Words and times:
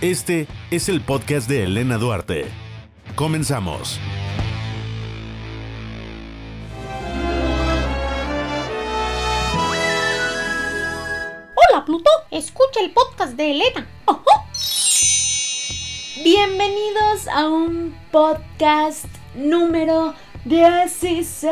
Este 0.00 0.46
es 0.70 0.88
el 0.88 1.00
podcast 1.00 1.48
de 1.48 1.64
Elena 1.64 1.98
Duarte. 1.98 2.46
Comenzamos. 3.16 3.98
Hola 11.56 11.84
Pluto, 11.84 12.10
escucha 12.30 12.80
el 12.80 12.92
podcast 12.92 13.32
de 13.32 13.50
Elena. 13.50 13.86
Bienvenidos 16.22 17.26
a 17.28 17.48
un 17.48 17.94
podcast 18.12 19.17
número 19.38 20.14
16. 20.44 21.46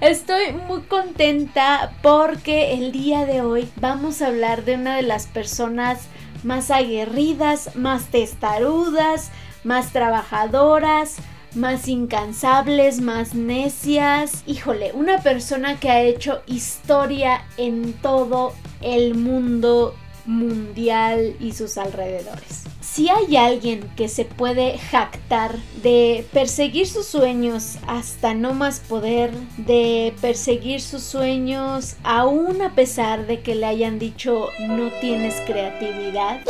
Estoy 0.00 0.52
muy 0.66 0.80
contenta 0.82 1.92
porque 2.02 2.72
el 2.74 2.92
día 2.92 3.26
de 3.26 3.42
hoy 3.42 3.68
vamos 3.80 4.22
a 4.22 4.28
hablar 4.28 4.64
de 4.64 4.74
una 4.76 4.96
de 4.96 5.02
las 5.02 5.26
personas 5.26 6.08
más 6.44 6.70
aguerridas, 6.70 7.76
más 7.76 8.06
testarudas, 8.06 9.30
más 9.64 9.92
trabajadoras, 9.92 11.16
más 11.54 11.88
incansables, 11.88 13.00
más 13.00 13.34
necias. 13.34 14.44
Híjole, 14.46 14.92
una 14.92 15.18
persona 15.18 15.78
que 15.80 15.90
ha 15.90 16.00
hecho 16.00 16.42
historia 16.46 17.44
en 17.56 17.92
todo 17.94 18.54
el 18.80 19.14
mundo 19.14 19.94
mundial 20.28 21.34
y 21.40 21.52
sus 21.52 21.78
alrededores. 21.78 22.64
Si 22.80 23.08
hay 23.08 23.36
alguien 23.36 23.88
que 23.96 24.08
se 24.08 24.24
puede 24.24 24.78
jactar 24.78 25.56
de 25.82 26.26
perseguir 26.32 26.86
sus 26.86 27.06
sueños 27.06 27.78
hasta 27.86 28.34
no 28.34 28.52
más 28.52 28.80
poder, 28.80 29.32
de 29.56 30.14
perseguir 30.20 30.80
sus 30.80 31.02
sueños 31.02 31.96
aún 32.02 32.60
a 32.60 32.74
pesar 32.74 33.26
de 33.26 33.40
que 33.40 33.54
le 33.54 33.66
hayan 33.66 33.98
dicho 33.98 34.48
no 34.60 34.90
tienes 35.00 35.34
creatividad, 35.46 36.40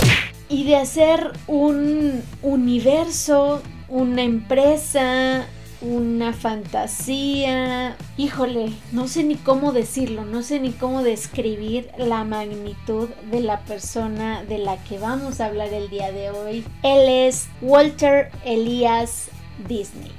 y 0.48 0.64
de 0.64 0.76
hacer 0.76 1.32
un 1.46 2.22
universo, 2.42 3.62
una 3.88 4.22
empresa, 4.22 5.46
una 5.80 6.32
fantasía. 6.32 7.96
Híjole, 8.16 8.72
no 8.92 9.08
sé 9.08 9.24
ni 9.24 9.36
cómo 9.36 9.72
decirlo, 9.72 10.24
no 10.24 10.42
sé 10.42 10.60
ni 10.60 10.72
cómo 10.72 11.02
describir 11.02 11.90
la 11.98 12.24
magnitud 12.24 13.08
de 13.30 13.40
la 13.40 13.60
persona 13.60 14.44
de 14.44 14.58
la 14.58 14.82
que 14.84 14.98
vamos 14.98 15.40
a 15.40 15.46
hablar 15.46 15.72
el 15.72 15.88
día 15.88 16.12
de 16.12 16.30
hoy. 16.30 16.64
Él 16.82 17.08
es 17.08 17.48
Walter 17.60 18.30
Elias 18.44 19.28
Disney. 19.68 20.12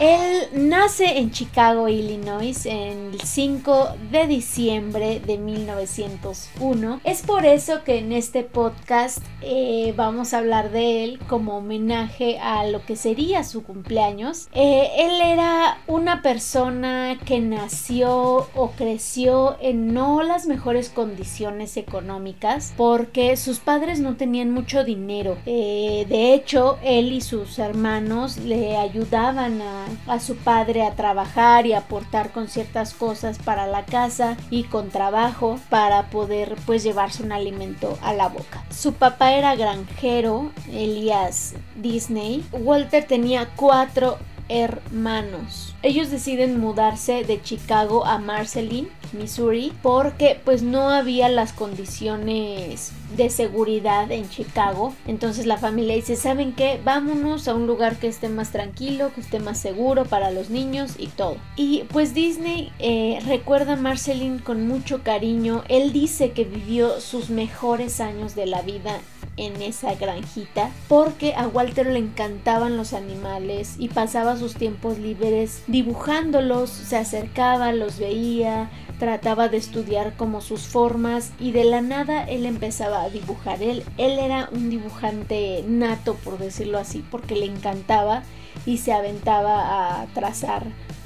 Él 0.00 0.48
nace 0.52 1.18
en 1.18 1.30
Chicago, 1.30 1.88
Illinois, 1.88 2.66
en 2.66 3.12
el 3.12 3.20
5 3.20 3.90
de 4.10 4.26
diciembre 4.26 5.20
de 5.24 5.38
1901. 5.38 7.00
Es 7.04 7.22
por 7.22 7.46
eso 7.46 7.84
que 7.84 7.98
en 7.98 8.10
este 8.10 8.42
podcast 8.42 9.18
eh, 9.40 9.94
vamos 9.96 10.34
a 10.34 10.38
hablar 10.38 10.72
de 10.72 11.04
él 11.04 11.20
como 11.28 11.58
homenaje 11.58 12.40
a 12.40 12.66
lo 12.66 12.84
que 12.84 12.96
sería 12.96 13.44
su 13.44 13.62
cumpleaños. 13.62 14.48
Eh, 14.52 14.90
él 14.98 15.20
era 15.20 15.78
una 15.86 16.22
persona 16.22 17.16
que 17.24 17.38
nació 17.40 18.48
o 18.54 18.72
creció 18.76 19.56
en 19.60 19.94
no 19.94 20.24
las 20.24 20.46
mejores 20.46 20.88
condiciones 20.88 21.76
económicas 21.76 22.74
porque 22.76 23.36
sus 23.36 23.60
padres 23.60 24.00
no 24.00 24.16
tenían 24.16 24.50
mucho 24.50 24.82
dinero. 24.82 25.36
Eh, 25.46 26.04
de 26.08 26.34
hecho, 26.34 26.78
él 26.82 27.12
y 27.12 27.20
sus 27.20 27.60
hermanos 27.60 28.38
le 28.38 28.76
ayudaban 28.76 29.62
a 29.62 29.83
a 30.06 30.20
su 30.20 30.36
padre 30.36 30.86
a 30.86 30.94
trabajar 30.94 31.66
y 31.66 31.72
aportar 31.72 32.30
con 32.30 32.48
ciertas 32.48 32.94
cosas 32.94 33.38
para 33.38 33.66
la 33.66 33.84
casa 33.84 34.36
y 34.50 34.64
con 34.64 34.90
trabajo 34.90 35.58
para 35.68 36.10
poder 36.10 36.56
pues 36.66 36.82
llevarse 36.82 37.22
un 37.22 37.32
alimento 37.32 37.98
a 38.02 38.12
la 38.12 38.28
boca. 38.28 38.64
Su 38.70 38.94
papá 38.94 39.32
era 39.32 39.56
granjero, 39.56 40.50
Elias 40.70 41.54
Disney. 41.76 42.44
Walter 42.52 43.04
tenía 43.04 43.48
cuatro 43.56 44.18
hermanos. 44.48 45.74
Ellos 45.82 46.10
deciden 46.10 46.58
mudarse 46.60 47.24
de 47.24 47.42
Chicago 47.42 48.06
a 48.06 48.18
Marceline, 48.18 48.88
Missouri, 49.12 49.72
porque 49.82 50.40
pues 50.44 50.62
no 50.62 50.90
había 50.90 51.28
las 51.28 51.52
condiciones 51.52 52.92
de 53.16 53.30
seguridad 53.30 54.10
en 54.10 54.28
Chicago. 54.28 54.94
Entonces 55.06 55.46
la 55.46 55.58
familia 55.58 55.94
dice, 55.94 56.16
¿saben 56.16 56.52
qué? 56.52 56.80
Vámonos 56.84 57.48
a 57.48 57.54
un 57.54 57.66
lugar 57.66 57.96
que 57.96 58.08
esté 58.08 58.28
más 58.28 58.50
tranquilo, 58.50 59.12
que 59.14 59.20
esté 59.20 59.40
más 59.40 59.58
seguro 59.58 60.04
para 60.04 60.30
los 60.30 60.50
niños 60.50 60.94
y 60.98 61.08
todo. 61.08 61.36
Y 61.56 61.84
pues 61.92 62.14
Disney 62.14 62.72
eh, 62.78 63.20
recuerda 63.26 63.74
a 63.74 63.76
Marceline 63.76 64.38
con 64.38 64.66
mucho 64.66 65.02
cariño. 65.02 65.64
Él 65.68 65.92
dice 65.92 66.32
que 66.32 66.44
vivió 66.44 67.00
sus 67.00 67.30
mejores 67.30 68.00
años 68.00 68.34
de 68.34 68.46
la 68.46 68.62
vida 68.62 69.00
en 69.36 69.60
esa 69.62 69.94
granjita 69.94 70.70
porque 70.88 71.34
a 71.34 71.48
Walter 71.48 71.86
le 71.86 71.98
encantaban 71.98 72.76
los 72.76 72.92
animales 72.92 73.76
y 73.78 73.88
pasaba 73.88 74.36
sus 74.36 74.54
tiempos 74.54 74.98
libres 74.98 75.62
dibujándolos, 75.66 76.70
se 76.70 76.96
acercaba, 76.96 77.72
los 77.72 77.98
veía, 77.98 78.70
trataba 78.98 79.48
de 79.48 79.56
estudiar 79.56 80.16
como 80.16 80.40
sus 80.40 80.62
formas 80.62 81.32
y 81.40 81.52
de 81.52 81.64
la 81.64 81.80
nada 81.80 82.24
él 82.24 82.46
empezaba 82.46 83.02
a 83.02 83.10
dibujar. 83.10 83.62
Él, 83.62 83.84
él 83.98 84.18
era 84.18 84.48
un 84.52 84.70
dibujante 84.70 85.64
nato, 85.66 86.14
por 86.14 86.38
decirlo 86.38 86.78
así, 86.78 87.04
porque 87.10 87.36
le 87.36 87.46
encantaba 87.46 88.22
y 88.66 88.78
se 88.78 88.92
aventaba 88.92 90.00
a 90.00 90.06
trazar 90.14 90.64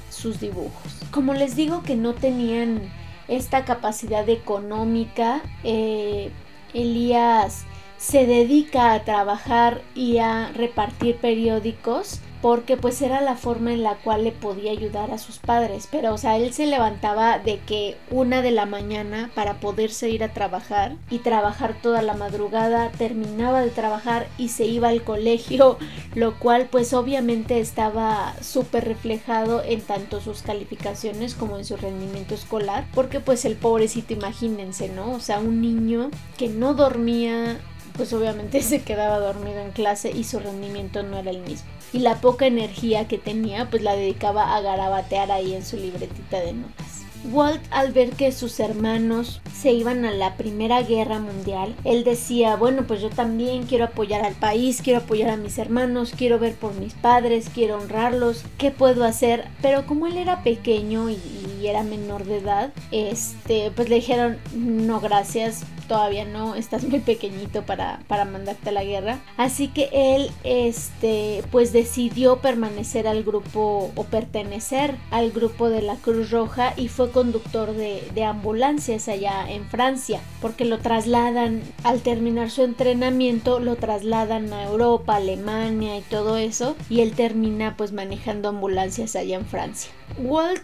sus 0.09 0.39
dibujos. 0.39 0.99
Como 1.11 1.33
les 1.33 1.55
digo 1.55 1.83
que 1.83 1.95
no 1.95 2.13
tenían 2.13 2.81
esta 3.27 3.65
capacidad 3.65 4.27
económica, 4.29 5.41
eh, 5.63 6.31
Elías 6.73 7.65
se 7.99 8.25
dedica 8.25 8.93
a 8.93 9.03
trabajar 9.03 9.81
y 9.93 10.19
a 10.19 10.51
repartir 10.53 11.17
periódicos 11.17 12.21
porque 12.41 12.77
pues 12.77 13.01
era 13.01 13.19
la 13.19 13.35
forma 13.35 13.73
en 13.73 13.83
la 13.83 13.95
cual 13.95 14.23
le 14.23 14.31
podía 14.31 14.71
ayudar 14.71 15.11
a 15.11 15.17
sus 15.17 15.39
padres, 15.39 15.89
pero 15.91 16.13
o 16.13 16.17
sea, 16.17 16.37
él 16.37 16.53
se 16.53 16.65
levantaba 16.65 17.37
de 17.37 17.59
que 17.59 17.97
una 18.09 18.41
de 18.41 18.51
la 18.51 18.65
mañana 18.65 19.29
para 19.35 19.59
poderse 19.59 20.09
ir 20.09 20.23
a 20.23 20.33
trabajar 20.33 20.95
y 21.09 21.19
trabajar 21.19 21.75
toda 21.81 22.01
la 22.01 22.13
madrugada, 22.13 22.91
terminaba 22.91 23.61
de 23.61 23.71
trabajar 23.71 24.27
y 24.37 24.49
se 24.49 24.65
iba 24.65 24.87
al 24.87 25.03
colegio, 25.03 25.77
lo 26.15 26.39
cual 26.39 26.69
pues 26.71 26.93
obviamente 26.93 27.59
estaba 27.59 28.33
súper 28.41 28.85
reflejado 28.85 29.61
en 29.63 29.81
tanto 29.81 30.21
sus 30.21 30.41
calificaciones 30.41 31.35
como 31.35 31.57
en 31.57 31.65
su 31.65 31.75
rendimiento 31.75 32.35
escolar, 32.35 32.87
porque 32.93 33.19
pues 33.19 33.43
el 33.43 33.57
pobrecito 33.57 34.13
imagínense, 34.13 34.87
¿no? 34.87 35.11
O 35.11 35.19
sea, 35.19 35.39
un 35.39 35.59
niño 35.59 36.09
que 36.37 36.47
no 36.47 36.73
dormía 36.73 37.59
pues 37.99 38.13
obviamente 38.13 38.61
se 38.63 38.81
quedaba 38.81 39.19
dormido 39.19 39.59
en 39.59 39.71
clase 39.71 40.09
y 40.09 40.23
su 40.23 40.39
rendimiento 40.39 41.03
no 41.03 41.17
era 41.17 41.31
el 41.31 41.41
mismo. 41.41 41.67
Y 41.91 41.99
la 41.99 42.21
poca 42.21 42.47
energía 42.47 43.09
que 43.09 43.17
tenía 43.17 43.69
pues 43.69 43.83
la 43.83 43.93
dedicaba 43.93 44.55
a 44.55 44.61
garabatear 44.61 45.31
ahí 45.31 45.53
en 45.53 45.65
su 45.65 45.75
libretita 45.75 46.39
de 46.39 46.53
notas. 46.53 46.88
Walt 47.25 47.61
al 47.71 47.91
ver 47.91 48.11
que 48.11 48.31
sus 48.31 48.59
hermanos 48.59 49.41
se 49.53 49.71
iban 49.71 50.05
a 50.05 50.11
la 50.11 50.35
Primera 50.35 50.81
Guerra 50.83 51.19
Mundial, 51.19 51.75
él 51.83 52.03
decía, 52.03 52.55
bueno, 52.55 52.83
pues 52.87 53.01
yo 53.01 53.09
también 53.09 53.63
quiero 53.63 53.85
apoyar 53.85 54.23
al 54.23 54.35
país, 54.35 54.81
quiero 54.81 54.99
apoyar 54.99 55.29
a 55.29 55.37
mis 55.37 55.57
hermanos, 55.57 56.13
quiero 56.17 56.39
ver 56.39 56.55
por 56.55 56.73
mis 56.75 56.93
padres, 56.93 57.49
quiero 57.53 57.77
honrarlos, 57.77 58.43
¿qué 58.57 58.71
puedo 58.71 59.03
hacer? 59.03 59.45
Pero 59.61 59.85
como 59.85 60.07
él 60.07 60.17
era 60.17 60.43
pequeño 60.43 61.09
y, 61.09 61.19
era 61.61 61.83
menor 61.83 62.23
de 62.23 62.37
edad, 62.37 62.71
este, 62.89 63.69
pues 63.75 63.89
le 63.89 63.95
dijeron, 63.95 64.37
no 64.55 65.01
gracias, 65.01 65.65
todavía 65.89 66.23
no, 66.23 66.55
estás 66.55 66.85
muy 66.85 66.99
pequeñito 66.99 67.63
para, 67.65 67.99
para 68.07 68.23
mandarte 68.23 68.69
a 68.69 68.71
la 68.71 68.85
guerra. 68.85 69.19
Así 69.35 69.67
que 69.67 69.89
él, 69.91 70.31
este, 70.45 71.43
pues 71.51 71.73
decidió 71.73 72.37
permanecer 72.37 73.07
al 73.07 73.23
grupo 73.23 73.91
o 73.93 74.03
pertenecer 74.05 74.95
al 75.11 75.31
grupo 75.31 75.69
de 75.69 75.81
la 75.81 75.95
Cruz 75.95 76.31
Roja 76.31 76.73
y 76.77 76.87
fue 76.87 77.08
conductor 77.11 77.73
de, 77.73 78.03
de 78.13 78.23
ambulancias 78.23 79.07
allá 79.07 79.49
en 79.49 79.65
Francia, 79.65 80.21
porque 80.41 80.65
lo 80.65 80.79
trasladan, 80.79 81.61
al 81.83 82.01
terminar 82.01 82.49
su 82.49 82.63
entrenamiento, 82.63 83.59
lo 83.59 83.75
trasladan 83.75 84.51
a 84.53 84.63
Europa, 84.63 85.15
Alemania 85.15 85.97
y 85.97 86.01
todo 86.01 86.37
eso, 86.37 86.75
y 86.89 87.01
él 87.01 87.13
termina 87.13 87.75
pues 87.77 87.91
manejando 87.91 88.49
ambulancias 88.49 89.15
allá 89.15 89.37
en 89.37 89.45
Francia. 89.45 89.91
Walt 90.17 90.63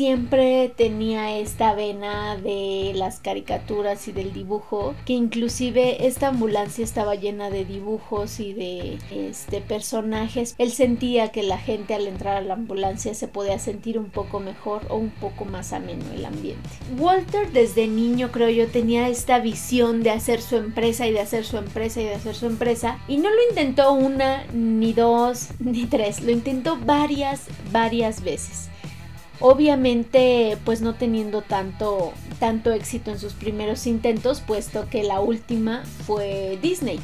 siempre 0.00 0.72
tenía 0.74 1.36
esta 1.36 1.74
vena 1.74 2.34
de 2.38 2.92
las 2.94 3.20
caricaturas 3.20 4.08
y 4.08 4.12
del 4.12 4.32
dibujo, 4.32 4.94
que 5.04 5.12
inclusive 5.12 6.06
esta 6.06 6.28
ambulancia 6.28 6.82
estaba 6.82 7.16
llena 7.16 7.50
de 7.50 7.66
dibujos 7.66 8.40
y 8.40 8.54
de 8.54 8.98
este 9.10 9.60
personajes. 9.60 10.54
Él 10.56 10.72
sentía 10.72 11.32
que 11.32 11.42
la 11.42 11.58
gente 11.58 11.92
al 11.92 12.06
entrar 12.06 12.38
a 12.38 12.40
la 12.40 12.54
ambulancia 12.54 13.12
se 13.12 13.28
podía 13.28 13.58
sentir 13.58 13.98
un 13.98 14.08
poco 14.08 14.40
mejor 14.40 14.86
o 14.88 14.96
un 14.96 15.10
poco 15.10 15.44
más 15.44 15.74
ameno 15.74 16.06
el 16.14 16.24
ambiente. 16.24 16.70
Walter 16.98 17.52
desde 17.52 17.86
niño 17.86 18.32
creo 18.32 18.48
yo 18.48 18.68
tenía 18.68 19.06
esta 19.10 19.38
visión 19.38 20.02
de 20.02 20.12
hacer 20.12 20.40
su 20.40 20.56
empresa 20.56 21.06
y 21.06 21.12
de 21.12 21.20
hacer 21.20 21.44
su 21.44 21.58
empresa 21.58 22.00
y 22.00 22.04
de 22.04 22.14
hacer 22.14 22.34
su 22.34 22.46
empresa 22.46 22.98
y 23.06 23.18
no 23.18 23.28
lo 23.28 23.48
intentó 23.50 23.92
una 23.92 24.46
ni 24.54 24.94
dos 24.94 25.48
ni 25.58 25.84
tres, 25.84 26.22
lo 26.22 26.30
intentó 26.30 26.78
varias 26.78 27.42
varias 27.70 28.24
veces. 28.24 28.69
Obviamente, 29.40 30.58
pues 30.64 30.82
no 30.82 30.94
teniendo 30.94 31.40
tanto, 31.40 32.12
tanto 32.38 32.72
éxito 32.72 33.10
en 33.10 33.18
sus 33.18 33.32
primeros 33.32 33.86
intentos, 33.86 34.40
puesto 34.40 34.88
que 34.88 35.02
la 35.02 35.20
última 35.20 35.82
fue 36.06 36.58
Disney 36.60 37.00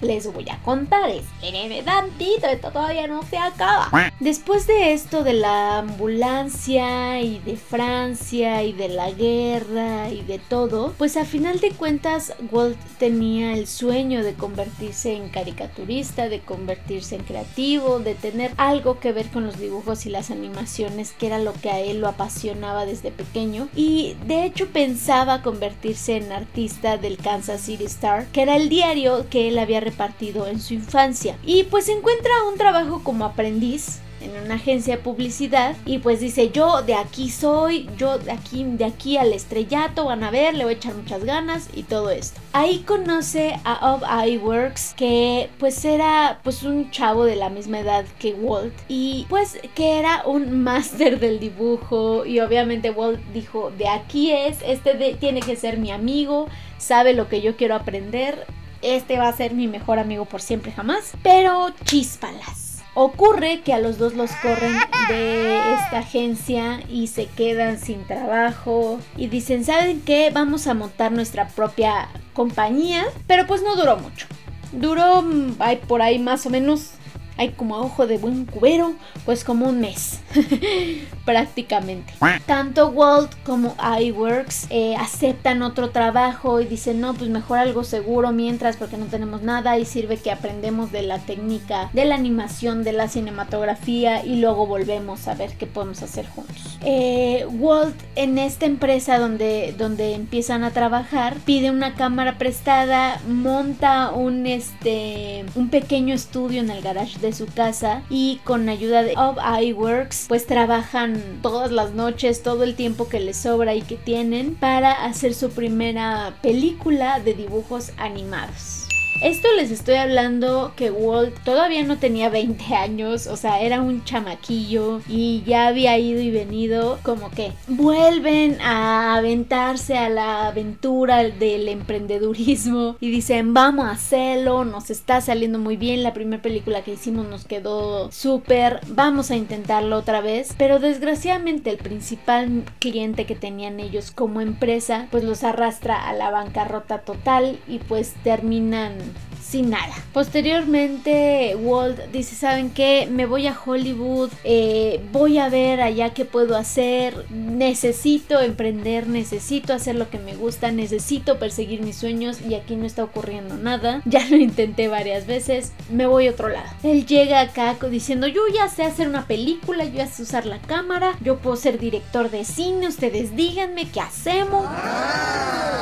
les 0.00 0.32
voy 0.32 0.48
a 0.48 0.58
contar. 0.62 1.10
Espérenme 1.10 1.82
tantito, 1.82 2.46
esto 2.46 2.70
todavía 2.70 3.06
no 3.06 3.22
se 3.22 3.38
acaba. 3.38 3.88
Después 4.20 4.66
de 4.66 4.92
esto 4.92 5.22
de 5.24 5.34
la 5.34 5.78
ambulancia 5.78 7.20
y 7.20 7.38
de 7.40 7.56
Francia 7.56 8.62
y 8.62 8.72
de 8.72 8.88
la 8.88 9.10
guerra 9.10 10.10
y 10.10 10.22
de 10.22 10.38
todo, 10.38 10.94
pues 10.98 11.16
a 11.16 11.24
final 11.24 11.60
de 11.60 11.70
cuentas 11.70 12.34
Walt 12.50 12.78
tenía 12.98 13.54
el 13.54 13.66
sueño 13.66 14.22
de 14.22 14.34
convertirse 14.34 15.14
en 15.14 15.28
caricaturista, 15.28 16.28
de 16.28 16.40
convertirse 16.40 17.16
en 17.16 17.24
creativo, 17.24 17.98
de 17.98 18.14
tener 18.14 18.52
algo 18.56 18.98
que 19.00 19.12
ver 19.12 19.28
con 19.30 19.46
los 19.46 19.58
dibujos 19.58 20.06
y 20.06 20.10
las 20.10 20.30
animaciones, 20.30 21.12
que 21.12 21.26
era 21.26 21.38
lo 21.38 21.52
que 21.52 21.70
a 21.70 21.80
él 21.80 22.00
lo 22.00 22.08
apasionaba 22.08 22.86
desde 22.86 23.10
pequeño. 23.10 23.68
Y 23.74 24.16
de 24.26 24.44
hecho 24.44 24.68
pensaba 24.68 25.42
convertirse 25.42 26.16
en 26.16 26.32
artista 26.32 26.96
del 26.96 27.18
Kansas 27.18 27.60
City 27.62 27.84
Star, 27.84 28.26
que 28.26 28.42
era 28.42 28.56
el 28.56 28.68
diario 28.68 29.26
que 29.30 29.48
él 29.48 29.58
había 29.58 29.80
partido 29.92 30.46
en 30.46 30.60
su 30.60 30.74
infancia. 30.74 31.36
Y 31.44 31.64
pues 31.64 31.88
encuentra 31.88 32.32
un 32.50 32.58
trabajo 32.58 33.02
como 33.02 33.24
aprendiz 33.24 34.00
en 34.20 34.30
una 34.44 34.54
agencia 34.54 34.96
de 34.96 35.02
publicidad 35.02 35.76
y 35.84 35.98
pues 35.98 36.20
dice 36.20 36.50
yo 36.50 36.82
de 36.82 36.94
aquí 36.94 37.30
soy, 37.30 37.88
yo 37.96 38.18
de 38.18 38.32
aquí, 38.32 38.64
de 38.64 38.84
aquí 38.84 39.16
al 39.16 39.32
estrellato, 39.32 40.06
van 40.06 40.24
a 40.24 40.30
ver, 40.30 40.54
le 40.54 40.64
voy 40.64 40.74
a 40.74 40.76
echar 40.76 40.94
muchas 40.94 41.24
ganas 41.24 41.68
y 41.74 41.84
todo 41.84 42.10
esto. 42.10 42.40
Ahí 42.52 42.80
conoce 42.80 43.58
a 43.64 43.94
Of 43.94 44.02
Works 44.42 44.94
que 44.96 45.50
pues 45.58 45.84
era 45.84 46.40
pues 46.42 46.62
un 46.62 46.90
chavo 46.90 47.24
de 47.24 47.36
la 47.36 47.50
misma 47.50 47.80
edad 47.80 48.04
que 48.18 48.34
Walt 48.34 48.74
y 48.88 49.26
pues 49.28 49.58
que 49.74 49.98
era 49.98 50.22
un 50.26 50.62
máster 50.62 51.20
del 51.20 51.40
dibujo 51.40 52.24
y 52.24 52.40
obviamente 52.40 52.90
Walt 52.90 53.20
dijo 53.32 53.70
de 53.76 53.88
aquí 53.88 54.32
es, 54.32 54.58
este 54.64 55.16
tiene 55.20 55.40
que 55.40 55.56
ser 55.56 55.78
mi 55.78 55.90
amigo, 55.90 56.48
sabe 56.78 57.12
lo 57.12 57.28
que 57.28 57.40
yo 57.40 57.56
quiero 57.56 57.74
aprender 57.74 58.46
este 58.82 59.18
va 59.18 59.28
a 59.28 59.36
ser 59.36 59.54
mi 59.54 59.68
mejor 59.68 59.98
amigo 59.98 60.24
por 60.24 60.40
siempre 60.40 60.72
jamás. 60.72 61.12
Pero 61.22 61.70
chispalas. 61.84 62.68
Ocurre 62.94 63.60
que 63.60 63.72
a 63.72 63.78
los 63.78 63.98
dos 63.98 64.14
los 64.14 64.32
corren 64.42 64.76
de 65.08 65.74
esta 65.74 65.98
agencia 65.98 66.80
y 66.88 67.06
se 67.06 67.26
quedan 67.26 67.78
sin 67.78 68.04
trabajo 68.04 68.98
y 69.16 69.28
dicen, 69.28 69.64
¿saben 69.64 70.00
qué? 70.00 70.30
Vamos 70.32 70.66
a 70.66 70.74
montar 70.74 71.12
nuestra 71.12 71.46
propia 71.48 72.08
compañía, 72.32 73.04
pero 73.28 73.46
pues 73.46 73.62
no 73.62 73.76
duró 73.76 73.98
mucho. 73.98 74.26
Duró 74.72 75.24
hay 75.60 75.76
mm, 75.76 75.80
por 75.86 76.02
ahí 76.02 76.18
más 76.18 76.44
o 76.46 76.50
menos 76.50 76.90
hay 77.38 77.50
como 77.50 77.76
ojo 77.78 78.06
de 78.06 78.18
buen 78.18 78.44
cubero, 78.44 78.94
pues 79.24 79.44
como 79.44 79.68
un 79.68 79.80
mes 79.80 80.20
prácticamente. 81.24 82.12
Tanto 82.46 82.88
Walt 82.88 83.32
como 83.44 83.76
iWorks 84.00 84.66
eh, 84.70 84.96
aceptan 84.96 85.62
otro 85.62 85.90
trabajo 85.90 86.60
y 86.60 86.66
dicen, 86.66 87.00
no, 87.00 87.14
pues 87.14 87.30
mejor 87.30 87.58
algo 87.58 87.84
seguro 87.84 88.32
mientras 88.32 88.76
porque 88.76 88.96
no 88.96 89.06
tenemos 89.06 89.42
nada 89.42 89.78
y 89.78 89.84
sirve 89.84 90.16
que 90.16 90.32
aprendemos 90.32 90.90
de 90.90 91.02
la 91.02 91.18
técnica, 91.18 91.90
de 91.92 92.04
la 92.04 92.16
animación, 92.16 92.82
de 92.82 92.92
la 92.92 93.08
cinematografía 93.08 94.24
y 94.24 94.40
luego 94.40 94.66
volvemos 94.66 95.28
a 95.28 95.34
ver 95.34 95.52
qué 95.56 95.66
podemos 95.66 96.02
hacer 96.02 96.26
juntos. 96.26 96.78
Eh, 96.84 97.46
Walt 97.48 97.96
en 98.16 98.38
esta 98.38 98.66
empresa 98.66 99.18
donde, 99.18 99.74
donde 99.78 100.14
empiezan 100.14 100.64
a 100.64 100.72
trabajar 100.72 101.36
pide 101.44 101.70
una 101.70 101.94
cámara 101.94 102.36
prestada, 102.36 103.20
monta 103.28 104.10
un, 104.10 104.46
este, 104.46 105.44
un 105.54 105.68
pequeño 105.68 106.14
estudio 106.14 106.60
en 106.60 106.70
el 106.70 106.82
garage 106.82 107.18
de 107.20 107.27
su 107.32 107.46
casa 107.46 108.02
y 108.10 108.40
con 108.44 108.68
ayuda 108.68 109.02
de 109.02 109.14
Of 109.16 109.38
iWorks 109.62 110.26
pues 110.28 110.46
trabajan 110.46 111.40
todas 111.42 111.70
las 111.70 111.92
noches, 111.92 112.42
todo 112.42 112.64
el 112.64 112.74
tiempo 112.74 113.08
que 113.08 113.20
les 113.20 113.36
sobra 113.36 113.74
y 113.74 113.82
que 113.82 113.96
tienen 113.96 114.54
para 114.54 115.04
hacer 115.04 115.34
su 115.34 115.50
primera 115.50 116.34
película 116.42 117.20
de 117.20 117.34
dibujos 117.34 117.92
animados. 117.96 118.87
Esto 119.20 119.48
les 119.56 119.72
estoy 119.72 119.96
hablando 119.96 120.74
que 120.76 120.92
Walt 120.92 121.34
todavía 121.42 121.82
no 121.82 121.98
tenía 121.98 122.28
20 122.28 122.72
años, 122.76 123.26
o 123.26 123.36
sea, 123.36 123.60
era 123.60 123.80
un 123.80 124.04
chamaquillo 124.04 125.00
y 125.08 125.42
ya 125.44 125.66
había 125.66 125.98
ido 125.98 126.20
y 126.20 126.30
venido, 126.30 127.00
como 127.02 127.28
que 127.30 127.50
vuelven 127.66 128.60
a 128.60 129.16
aventarse 129.16 129.98
a 129.98 130.08
la 130.08 130.46
aventura 130.46 131.24
del 131.24 131.68
emprendedurismo 131.68 132.96
y 133.00 133.10
dicen, 133.10 133.54
vamos 133.54 133.86
a 133.86 133.90
hacerlo, 133.90 134.64
nos 134.64 134.88
está 134.88 135.20
saliendo 135.20 135.58
muy 135.58 135.76
bien, 135.76 136.04
la 136.04 136.14
primera 136.14 136.40
película 136.40 136.84
que 136.84 136.92
hicimos 136.92 137.26
nos 137.26 137.44
quedó 137.44 138.12
súper, 138.12 138.78
vamos 138.86 139.32
a 139.32 139.36
intentarlo 139.36 139.96
otra 139.96 140.20
vez, 140.20 140.54
pero 140.56 140.78
desgraciadamente 140.78 141.70
el 141.70 141.78
principal 141.78 142.62
cliente 142.78 143.26
que 143.26 143.34
tenían 143.34 143.80
ellos 143.80 144.12
como 144.12 144.40
empresa, 144.40 145.08
pues 145.10 145.24
los 145.24 145.42
arrastra 145.42 146.08
a 146.08 146.12
la 146.12 146.30
bancarrota 146.30 147.00
total 147.00 147.58
y 147.66 147.80
pues 147.80 148.14
terminan 148.22 149.07
sin 149.48 149.70
nada. 149.70 149.94
Posteriormente, 150.12 151.56
Walt 151.58 151.98
dice: 152.12 152.34
¿Saben 152.34 152.70
qué? 152.70 153.08
Me 153.10 153.24
voy 153.24 153.46
a 153.46 153.58
Hollywood, 153.58 154.30
eh, 154.44 155.00
voy 155.10 155.38
a 155.38 155.48
ver 155.48 155.80
allá 155.80 156.10
qué 156.10 156.24
puedo 156.24 156.56
hacer. 156.56 157.24
Necesito 157.30 158.40
emprender, 158.40 159.06
necesito 159.06 159.72
hacer 159.72 159.94
lo 159.94 160.10
que 160.10 160.18
me 160.18 160.34
gusta, 160.34 160.70
necesito 160.70 161.38
perseguir 161.38 161.80
mis 161.80 161.96
sueños 161.96 162.40
y 162.42 162.54
aquí 162.54 162.76
no 162.76 162.84
está 162.84 163.04
ocurriendo 163.04 163.56
nada. 163.56 164.02
Ya 164.18 164.26
lo 164.30 164.36
intenté 164.36 164.88
varias 164.88 165.26
veces, 165.26 165.72
me 165.90 166.06
voy 166.06 166.26
a 166.26 166.30
otro 166.30 166.48
lado. 166.48 166.68
Él 166.82 167.06
llega 167.06 167.40
acá 167.40 167.76
diciendo: 167.90 168.26
Yo 168.26 168.42
ya 168.52 168.68
sé 168.68 168.82
hacer 168.84 169.08
una 169.08 169.26
película, 169.26 169.84
yo 169.84 169.92
ya 169.94 170.06
sé 170.06 170.22
usar 170.22 170.44
la 170.44 170.58
cámara, 170.58 171.16
yo 171.22 171.38
puedo 171.38 171.56
ser 171.56 171.78
director 171.78 172.30
de 172.30 172.44
cine, 172.44 172.88
ustedes 172.88 173.36
díganme 173.36 173.88
qué 173.88 174.00
hacemos. 174.00 174.66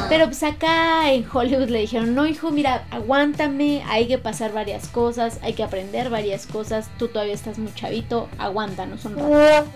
Pero 0.08 0.26
pues 0.26 0.42
acá 0.42 1.10
en 1.12 1.24
Hollywood 1.32 1.68
le 1.68 1.80
dijeron: 1.80 2.14
No, 2.14 2.26
hijo, 2.26 2.50
mira, 2.50 2.84
aguántame 2.90 3.55
hay 3.60 4.06
que 4.06 4.18
pasar 4.18 4.52
varias 4.52 4.88
cosas, 4.88 5.38
hay 5.42 5.54
que 5.54 5.62
aprender 5.62 6.10
varias 6.10 6.46
cosas, 6.46 6.88
tú 6.98 7.08
todavía 7.08 7.34
estás 7.34 7.58
muy 7.58 7.72
chavito, 7.74 8.28
aguántanos 8.38 9.04
un 9.04 9.16
rato. 9.16 9.66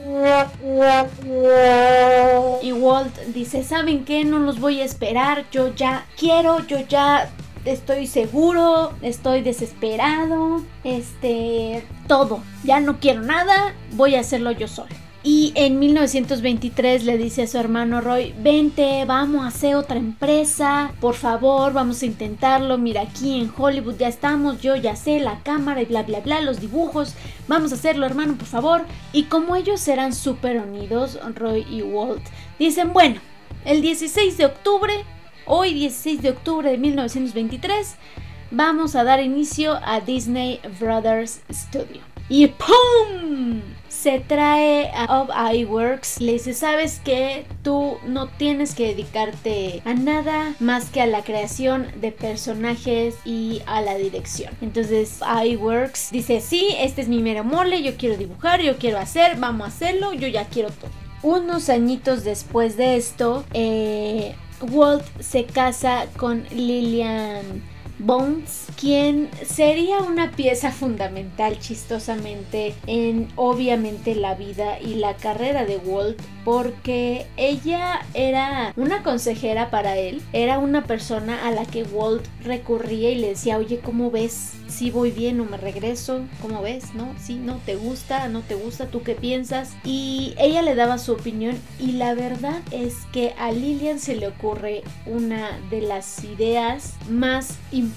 Y 2.62 2.72
Walt 2.72 3.16
dice, 3.34 3.64
¿saben 3.64 4.04
qué? 4.04 4.24
No 4.24 4.38
los 4.38 4.60
voy 4.60 4.80
a 4.80 4.84
esperar, 4.84 5.44
yo 5.50 5.74
ya 5.74 6.06
quiero, 6.16 6.66
yo 6.66 6.78
ya 6.80 7.30
estoy 7.64 8.06
seguro, 8.06 8.92
estoy 9.02 9.42
desesperado, 9.42 10.62
este, 10.84 11.84
todo, 12.06 12.42
ya 12.64 12.80
no 12.80 13.00
quiero 13.00 13.22
nada, 13.22 13.74
voy 13.92 14.14
a 14.14 14.20
hacerlo 14.20 14.50
yo 14.52 14.68
solo. 14.68 14.94
Y 15.22 15.52
en 15.54 15.78
1923 15.78 17.04
le 17.04 17.18
dice 17.18 17.42
a 17.42 17.46
su 17.46 17.58
hermano 17.58 18.00
Roy, 18.00 18.34
vente, 18.38 19.04
vamos 19.04 19.44
a 19.44 19.48
hacer 19.48 19.74
otra 19.74 19.98
empresa, 19.98 20.92
por 20.98 21.14
favor, 21.14 21.74
vamos 21.74 22.00
a 22.00 22.06
intentarlo, 22.06 22.78
mira 22.78 23.02
aquí 23.02 23.38
en 23.38 23.52
Hollywood 23.54 23.98
ya 23.98 24.08
estamos, 24.08 24.62
yo 24.62 24.76
ya 24.76 24.96
sé 24.96 25.20
la 25.20 25.40
cámara 25.40 25.82
y 25.82 25.84
bla 25.84 26.04
bla 26.04 26.20
bla, 26.20 26.40
los 26.40 26.58
dibujos, 26.58 27.14
vamos 27.48 27.70
a 27.70 27.74
hacerlo 27.74 28.06
hermano, 28.06 28.36
por 28.36 28.46
favor. 28.46 28.86
Y 29.12 29.24
como 29.24 29.56
ellos 29.56 29.86
eran 29.88 30.14
súper 30.14 30.58
unidos, 30.58 31.18
Roy 31.34 31.66
y 31.70 31.82
Walt, 31.82 32.22
dicen, 32.58 32.94
bueno, 32.94 33.20
el 33.66 33.82
16 33.82 34.38
de 34.38 34.46
octubre, 34.46 35.04
hoy 35.44 35.74
16 35.74 36.22
de 36.22 36.30
octubre 36.30 36.70
de 36.70 36.78
1923, 36.78 37.96
vamos 38.50 38.96
a 38.96 39.04
dar 39.04 39.22
inicio 39.22 39.78
a 39.84 40.00
Disney 40.00 40.60
Brothers 40.80 41.42
Studio. 41.50 42.00
Y 42.30 42.46
¡pum! 42.46 43.60
Se 44.00 44.18
trae 44.18 44.90
a 44.94 45.20
Of 45.20 45.28
iWorks, 45.54 46.22
le 46.22 46.32
dice, 46.32 46.54
sabes 46.54 47.00
que 47.04 47.44
tú 47.62 47.98
no 48.06 48.28
tienes 48.28 48.74
que 48.74 48.88
dedicarte 48.88 49.82
a 49.84 49.92
nada 49.92 50.54
más 50.58 50.86
que 50.86 51.02
a 51.02 51.06
la 51.06 51.22
creación 51.22 51.88
de 52.00 52.10
personajes 52.10 53.16
y 53.26 53.60
a 53.66 53.82
la 53.82 53.96
dirección. 53.96 54.54
Entonces 54.62 55.20
iWorks 55.44 56.12
dice, 56.12 56.40
sí, 56.40 56.68
este 56.78 57.02
es 57.02 57.08
mi 57.08 57.20
mero 57.20 57.44
mole, 57.44 57.82
yo 57.82 57.98
quiero 57.98 58.16
dibujar, 58.16 58.62
yo 58.62 58.78
quiero 58.78 58.98
hacer, 58.98 59.36
vamos 59.36 59.66
a 59.66 59.68
hacerlo, 59.68 60.14
yo 60.14 60.28
ya 60.28 60.46
quiero 60.46 60.70
todo. 60.70 60.90
Unos 61.22 61.68
añitos 61.68 62.24
después 62.24 62.78
de 62.78 62.96
esto, 62.96 63.44
eh, 63.52 64.34
Walt 64.62 65.04
se 65.20 65.44
casa 65.44 66.06
con 66.16 66.44
Lillian 66.50 67.62
Bones, 68.00 68.68
quien 68.80 69.28
sería 69.44 69.98
una 69.98 70.30
pieza 70.30 70.72
fundamental 70.72 71.58
chistosamente 71.58 72.74
en 72.86 73.28
obviamente 73.36 74.14
la 74.14 74.34
vida 74.34 74.80
y 74.80 74.94
la 74.94 75.16
carrera 75.16 75.66
de 75.66 75.76
Walt 75.76 76.18
porque 76.44 77.26
ella 77.36 78.00
era 78.14 78.72
una 78.76 79.02
consejera 79.02 79.70
para 79.70 79.98
él, 79.98 80.22
era 80.32 80.58
una 80.58 80.84
persona 80.84 81.46
a 81.46 81.50
la 81.50 81.66
que 81.66 81.82
Walt 81.82 82.24
recurría 82.42 83.10
y 83.10 83.16
le 83.16 83.28
decía, 83.28 83.58
oye, 83.58 83.80
¿cómo 83.80 84.10
ves? 84.10 84.54
Si 84.66 84.90
voy 84.90 85.10
bien 85.10 85.38
o 85.40 85.44
me 85.44 85.58
regreso, 85.58 86.22
¿cómo 86.40 86.62
ves? 86.62 86.94
¿No? 86.94 87.12
Si 87.20 87.34
no 87.34 87.60
te 87.66 87.76
gusta, 87.76 88.28
no 88.28 88.40
te 88.40 88.54
gusta, 88.54 88.86
¿tú 88.86 89.02
qué 89.02 89.14
piensas? 89.14 89.74
Y 89.84 90.34
ella 90.38 90.62
le 90.62 90.74
daba 90.74 90.96
su 90.96 91.12
opinión 91.12 91.58
y 91.78 91.92
la 91.92 92.14
verdad 92.14 92.62
es 92.70 92.94
que 93.12 93.34
a 93.38 93.52
Lillian 93.52 93.98
se 93.98 94.16
le 94.16 94.28
ocurre 94.28 94.82
una 95.06 95.58
de 95.70 95.82
las 95.82 96.24
ideas 96.24 96.94
más 97.10 97.58
importantes 97.72 97.89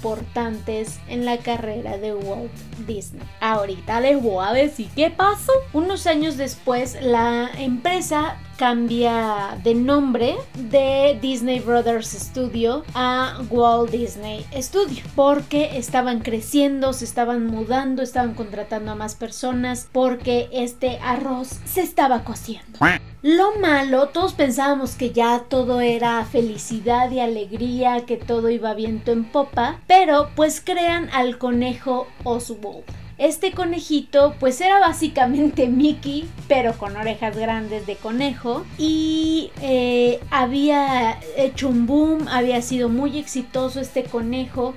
en 1.08 1.26
la 1.26 1.38
carrera 1.38 1.98
de 1.98 2.14
Walt 2.14 2.52
Disney. 2.88 3.24
Ahorita 3.40 4.00
les 4.00 4.22
voy 4.22 4.46
a 4.46 4.54
decir 4.54 4.90
qué 4.96 5.10
pasó. 5.10 5.52
Unos 5.74 6.08
años 6.08 6.38
después 6.38 6.98
la 7.02 7.50
empresa 7.58 8.38
cambia 8.58 9.58
de 9.64 9.76
nombre 9.76 10.36
de 10.56 11.18
Disney 11.22 11.60
Brothers 11.60 12.08
Studio 12.08 12.84
a 12.94 13.42
Walt 13.50 13.92
Disney 13.92 14.46
Studio 14.56 15.04
porque 15.16 15.78
estaban 15.78 16.20
creciendo, 16.20 16.94
se 16.94 17.06
estaban 17.06 17.48
mudando, 17.48 18.02
estaban 18.02 18.34
contratando 18.34 18.92
a 18.92 18.96
más 18.96 19.16
personas 19.16 19.90
porque 19.92 20.50
este 20.52 21.00
arroz 21.00 21.60
se 21.66 21.82
estaba 21.82 22.24
cociendo. 22.24 22.80
Lo 23.22 23.58
malo, 23.60 24.10
todos 24.10 24.34
pensábamos 24.34 24.96
que 24.96 25.12
ya 25.12 25.46
todo 25.48 25.80
era 25.80 26.26
felicidad 26.26 27.10
y 27.12 27.20
alegría, 27.22 28.06
que 28.06 28.18
todo 28.18 28.50
iba 28.50 28.74
viento 28.74 29.12
en 29.12 29.24
popa, 29.24 29.80
pero 29.88 30.30
pues 30.36 30.62
crean 30.62 31.10
al 31.14 31.38
conejo 31.38 32.08
Oswald. 32.24 32.84
Este 33.24 33.54
conejito 33.54 34.36
pues 34.38 34.60
era 34.60 34.82
básicamente 34.82 35.68
Mickey, 35.70 36.28
pero 36.50 36.74
con 36.74 36.98
orejas 36.98 37.38
grandes 37.38 37.88
de 37.88 37.96
conejo. 37.96 38.66
Y 38.78 39.50
eh, 39.62 40.20
había 40.30 41.18
hecho 41.38 41.70
un 41.70 41.88
boom, 41.88 42.28
había 42.28 42.62
sido 42.62 42.90
muy 42.90 43.18
exitoso 43.18 43.80
este 43.80 44.04
conejo. 44.04 44.74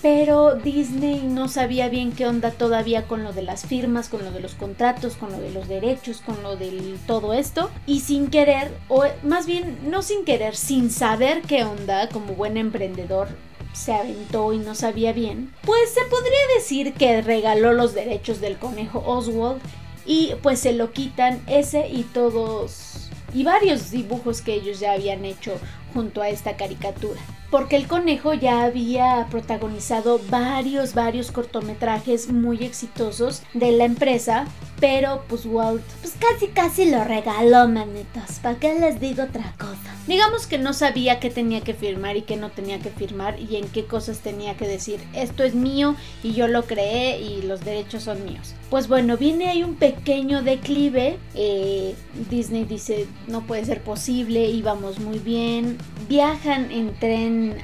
Pero 0.00 0.54
Disney 0.54 1.22
no 1.24 1.48
sabía 1.48 1.88
bien 1.88 2.12
qué 2.12 2.28
onda 2.28 2.52
todavía 2.52 3.08
con 3.08 3.24
lo 3.24 3.32
de 3.32 3.42
las 3.42 3.66
firmas, 3.66 4.08
con 4.08 4.24
lo 4.24 4.30
de 4.30 4.38
los 4.38 4.54
contratos, 4.54 5.16
con 5.16 5.32
lo 5.32 5.40
de 5.40 5.50
los 5.50 5.66
derechos, 5.66 6.20
con 6.20 6.40
lo 6.44 6.54
de 6.54 6.94
todo 7.08 7.32
esto. 7.32 7.68
Y 7.84 7.98
sin 7.98 8.28
querer, 8.28 8.70
o 8.86 9.06
más 9.24 9.46
bien 9.46 9.76
no 9.90 10.02
sin 10.02 10.24
querer, 10.24 10.54
sin 10.54 10.92
saber 10.92 11.42
qué 11.42 11.64
onda, 11.64 12.08
como 12.10 12.34
buen 12.34 12.56
emprendedor, 12.56 13.26
se 13.72 13.92
aventó 13.92 14.52
y 14.52 14.58
no 14.58 14.74
sabía 14.74 15.12
bien, 15.12 15.52
pues 15.62 15.90
se 15.90 16.02
podría 16.02 16.56
decir 16.56 16.94
que 16.94 17.22
regaló 17.22 17.72
los 17.72 17.94
derechos 17.94 18.40
del 18.40 18.58
conejo 18.58 19.02
Oswald 19.06 19.60
y 20.06 20.32
pues 20.42 20.60
se 20.60 20.72
lo 20.72 20.92
quitan 20.92 21.42
ese 21.46 21.88
y 21.88 22.02
todos 22.02 22.88
y 23.34 23.44
varios 23.44 23.90
dibujos 23.90 24.40
que 24.40 24.54
ellos 24.54 24.80
ya 24.80 24.92
habían 24.92 25.24
hecho 25.24 25.58
junto 25.92 26.22
a 26.22 26.28
esta 26.28 26.56
caricatura. 26.56 27.20
Porque 27.50 27.76
el 27.76 27.86
conejo 27.86 28.34
ya 28.34 28.64
había 28.64 29.26
protagonizado 29.30 30.20
varios, 30.28 30.94
varios 30.94 31.32
cortometrajes 31.32 32.30
muy 32.30 32.62
exitosos 32.62 33.42
de 33.54 33.72
la 33.72 33.84
empresa, 33.84 34.46
pero 34.80 35.24
pues 35.28 35.44
Walt 35.46 35.82
pues 36.00 36.14
casi 36.18 36.48
casi 36.48 36.90
lo 36.90 37.04
regaló, 37.04 37.68
manitos. 37.68 38.38
¿Para 38.42 38.58
qué 38.58 38.78
les 38.78 39.00
digo 39.00 39.24
otra 39.24 39.54
cosa? 39.58 39.94
Digamos 40.06 40.46
que 40.46 40.58
no 40.58 40.72
sabía 40.72 41.20
qué 41.20 41.30
tenía 41.30 41.60
que 41.60 41.74
firmar 41.74 42.16
y 42.16 42.22
qué 42.22 42.36
no 42.36 42.50
tenía 42.50 42.78
que 42.78 42.90
firmar 42.90 43.38
y 43.38 43.56
en 43.56 43.68
qué 43.68 43.84
cosas 43.84 44.20
tenía 44.20 44.56
que 44.56 44.66
decir 44.66 45.00
esto 45.12 45.44
es 45.44 45.54
mío 45.54 45.96
y 46.22 46.32
yo 46.32 46.48
lo 46.48 46.64
creé 46.64 47.20
y 47.20 47.42
los 47.42 47.64
derechos 47.64 48.04
son 48.04 48.24
míos. 48.24 48.54
Pues 48.70 48.88
bueno, 48.88 49.16
viene 49.16 49.48
ahí 49.48 49.62
un 49.62 49.74
pequeño 49.74 50.42
declive. 50.42 51.18
Eh, 51.34 51.94
Disney 52.30 52.64
dice 52.64 53.06
no 53.26 53.46
puede 53.46 53.64
ser 53.64 53.82
posible, 53.82 54.46
íbamos 54.46 54.98
muy 54.98 55.18
bien. 55.18 55.78
Viajan 56.08 56.70
en 56.70 56.94
tren 56.98 57.58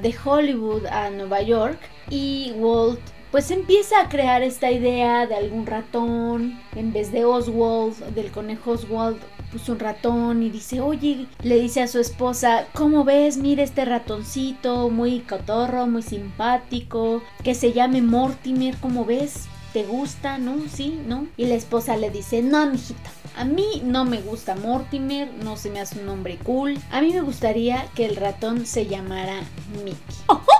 de 0.00 0.14
Hollywood 0.24 0.86
a 0.86 1.10
Nueva 1.10 1.42
York 1.42 1.78
y 2.08 2.52
Walt 2.56 3.00
pues 3.32 3.50
empieza 3.50 3.98
a 3.98 4.08
crear 4.10 4.42
esta 4.42 4.70
idea 4.70 5.26
de 5.26 5.34
algún 5.34 5.64
ratón, 5.64 6.60
en 6.76 6.92
vez 6.92 7.10
de 7.10 7.24
Oswald, 7.24 7.96
del 8.14 8.30
conejo 8.30 8.72
Oswald, 8.72 9.18
puso 9.50 9.72
un 9.72 9.78
ratón 9.78 10.42
y 10.42 10.50
dice, 10.50 10.82
oye, 10.82 11.26
le 11.42 11.58
dice 11.58 11.80
a 11.80 11.88
su 11.88 11.98
esposa, 11.98 12.66
¿cómo 12.74 13.04
ves? 13.04 13.38
Mira 13.38 13.62
este 13.62 13.86
ratoncito, 13.86 14.90
muy 14.90 15.20
cotorro, 15.20 15.86
muy 15.86 16.02
simpático, 16.02 17.22
que 17.42 17.54
se 17.54 17.72
llame 17.72 18.02
Mortimer, 18.02 18.76
¿cómo 18.76 19.06
ves? 19.06 19.46
¿Te 19.72 19.84
gusta? 19.84 20.36
¿No? 20.36 20.56
¿Sí? 20.70 21.00
¿No? 21.06 21.26
Y 21.38 21.46
la 21.46 21.54
esposa 21.54 21.96
le 21.96 22.10
dice, 22.10 22.42
no, 22.42 22.66
mijita, 22.66 23.10
a 23.34 23.46
mí 23.46 23.80
no 23.82 24.04
me 24.04 24.20
gusta 24.20 24.54
Mortimer, 24.56 25.32
no 25.42 25.56
se 25.56 25.70
me 25.70 25.80
hace 25.80 25.98
un 26.00 26.04
nombre 26.04 26.36
cool. 26.44 26.78
A 26.90 27.00
mí 27.00 27.14
me 27.14 27.22
gustaría 27.22 27.86
que 27.94 28.04
el 28.04 28.16
ratón 28.16 28.66
se 28.66 28.86
llamara 28.86 29.40
Mickey. 29.82 29.96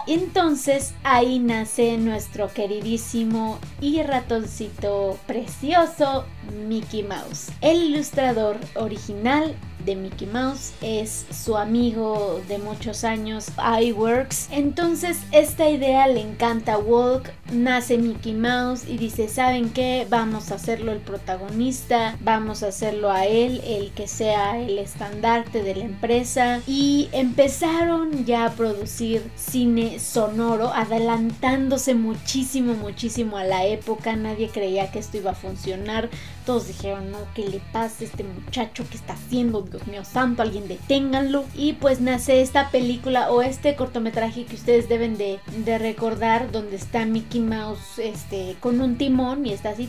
Entonces 0.06 0.94
ahí 1.04 1.38
nace 1.38 1.96
nuestro 1.96 2.48
queridísimo 2.48 3.58
y 3.80 4.02
ratoncito 4.02 5.18
precioso 5.26 6.24
Mickey 6.66 7.02
Mouse. 7.02 7.50
El 7.60 7.82
ilustrador 7.82 8.56
original 8.74 9.56
de 9.84 9.96
Mickey 9.96 10.26
Mouse 10.26 10.72
es 10.80 11.26
su 11.30 11.56
amigo 11.56 12.40
de 12.48 12.58
muchos 12.58 13.04
años 13.04 13.48
iWorks 13.80 14.48
entonces 14.50 15.18
esta 15.32 15.68
idea 15.68 16.06
le 16.08 16.20
encanta 16.20 16.74
a 16.74 16.78
Walk 16.78 17.30
nace 17.52 17.98
Mickey 17.98 18.34
Mouse 18.34 18.88
y 18.88 18.98
dice 18.98 19.28
saben 19.28 19.70
qué 19.70 20.06
vamos 20.08 20.50
a 20.50 20.56
hacerlo 20.56 20.92
el 20.92 21.00
protagonista 21.00 22.16
vamos 22.20 22.62
a 22.62 22.68
hacerlo 22.68 23.10
a 23.10 23.26
él 23.26 23.60
el 23.66 23.92
que 23.92 24.08
sea 24.08 24.60
el 24.60 24.78
estandarte 24.78 25.62
de 25.62 25.74
la 25.74 25.84
empresa 25.84 26.60
y 26.66 27.08
empezaron 27.12 28.24
ya 28.24 28.46
a 28.46 28.52
producir 28.52 29.22
cine 29.36 29.98
sonoro 29.98 30.72
adelantándose 30.72 31.94
muchísimo 31.94 32.74
muchísimo 32.74 33.36
a 33.36 33.44
la 33.44 33.64
época. 33.66 34.16
Nadie 34.16 34.48
creía 34.48 34.90
que 34.90 34.98
esto 34.98 35.16
iba 35.16 35.32
a 35.32 35.34
funcionar 35.34 36.08
todos 36.44 36.66
dijeron, 36.66 37.10
no, 37.10 37.18
¿qué 37.34 37.48
le 37.48 37.60
pasa 37.72 38.02
a 38.02 38.06
este 38.06 38.24
muchacho 38.24 38.84
que 38.88 38.96
está 38.96 39.14
haciendo? 39.14 39.62
Dios 39.62 39.86
mío 39.86 40.04
santo, 40.04 40.42
alguien 40.42 40.68
deténganlo. 40.68 41.44
Y 41.54 41.74
pues 41.74 42.00
nace 42.00 42.42
esta 42.42 42.70
película 42.70 43.30
o 43.30 43.42
este 43.42 43.76
cortometraje 43.76 44.44
que 44.44 44.56
ustedes 44.56 44.88
deben 44.88 45.16
de, 45.18 45.40
de 45.64 45.78
recordar 45.78 46.50
donde 46.50 46.76
está 46.76 47.04
Mickey 47.06 47.40
Mouse 47.40 47.98
este, 47.98 48.56
con 48.60 48.80
un 48.80 48.96
timón 48.96 49.46
y 49.46 49.52
está 49.52 49.70
así 49.70 49.88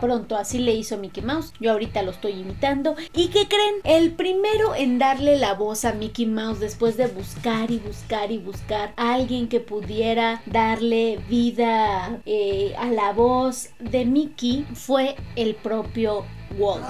Pronto, 0.00 0.36
así 0.36 0.58
le 0.58 0.74
hizo 0.74 0.96
Mickey 0.96 1.22
Mouse. 1.22 1.52
Yo 1.60 1.72
ahorita 1.72 2.02
lo 2.02 2.10
estoy 2.10 2.32
imitando. 2.32 2.94
¿Y 3.14 3.28
qué 3.28 3.46
creen? 3.46 3.74
El 3.84 4.12
primero 4.12 4.74
en 4.74 4.98
darle 4.98 5.38
la 5.38 5.54
voz 5.54 5.84
a 5.84 5.92
Mickey 5.92 6.26
Mouse 6.26 6.60
después 6.60 6.96
de 6.96 7.06
buscar 7.06 7.70
y 7.70 7.78
buscar 7.78 8.32
y 8.32 8.38
buscar 8.38 8.92
a 8.96 9.14
alguien 9.14 9.48
que 9.48 9.60
pudiera 9.60 10.42
darle 10.46 11.20
vida 11.28 12.20
eh, 12.26 12.74
a 12.78 12.86
la 12.86 13.12
voz 13.12 13.70
de 13.78 14.04
Mickey 14.04 14.66
fue 14.74 15.16
el 15.36 15.54
propio 15.54 16.24
Walt. 16.58 16.84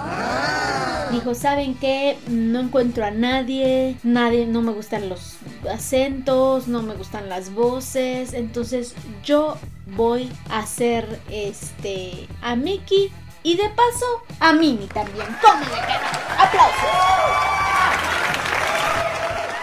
Dijo, 1.12 1.34
¿saben 1.34 1.74
qué? 1.74 2.16
No 2.28 2.60
encuentro 2.60 3.04
a 3.04 3.10
nadie, 3.10 3.96
nadie, 4.02 4.46
no 4.46 4.62
me 4.62 4.72
gustan 4.72 5.08
los 5.08 5.36
acentos, 5.70 6.68
no 6.68 6.82
me 6.82 6.94
gustan 6.94 7.28
las 7.28 7.52
voces, 7.52 8.32
entonces 8.32 8.94
yo 9.24 9.56
voy 9.96 10.30
a 10.50 10.60
hacer 10.60 11.20
este 11.30 12.28
a 12.42 12.56
Mickey 12.56 13.12
y 13.42 13.56
de 13.56 13.68
paso 13.70 14.06
a 14.40 14.52
Minnie 14.52 14.88
también. 14.88 15.26
¡Cómo 15.42 15.60
le 15.60 15.80
queda! 15.80 16.36
¡Aplausos! 16.38 18.09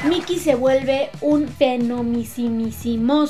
Mickey 0.05 0.37
se 0.37 0.53
vuelve 0.53 1.09
un 1.21 1.47
fenomisimísimo. 1.47 3.25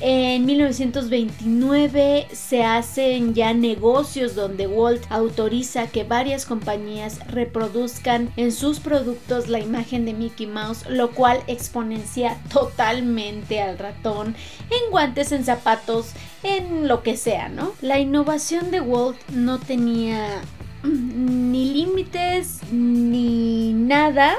En 0.00 0.46
1929 0.46 2.28
se 2.32 2.64
hacen 2.64 3.34
ya 3.34 3.52
negocios 3.52 4.34
donde 4.34 4.66
Walt 4.66 5.02
autoriza 5.10 5.88
que 5.88 6.04
varias 6.04 6.46
compañías 6.46 7.18
reproduzcan 7.28 8.32
en 8.36 8.52
sus 8.52 8.80
productos 8.80 9.48
la 9.48 9.60
imagen 9.60 10.06
de 10.06 10.14
Mickey 10.14 10.46
Mouse, 10.46 10.86
lo 10.88 11.10
cual 11.10 11.42
exponencia 11.46 12.38
totalmente 12.50 13.60
al 13.60 13.76
ratón 13.78 14.34
en 14.70 14.90
guantes, 14.90 15.30
en 15.32 15.44
zapatos, 15.44 16.12
en 16.42 16.88
lo 16.88 17.02
que 17.02 17.18
sea, 17.18 17.50
¿no? 17.50 17.72
La 17.82 18.00
innovación 18.00 18.70
de 18.70 18.80
Walt 18.80 19.18
no 19.28 19.58
tenía 19.58 20.40
ni 20.84 21.74
límites 21.74 22.60
ni 22.72 23.74
nada 23.74 24.38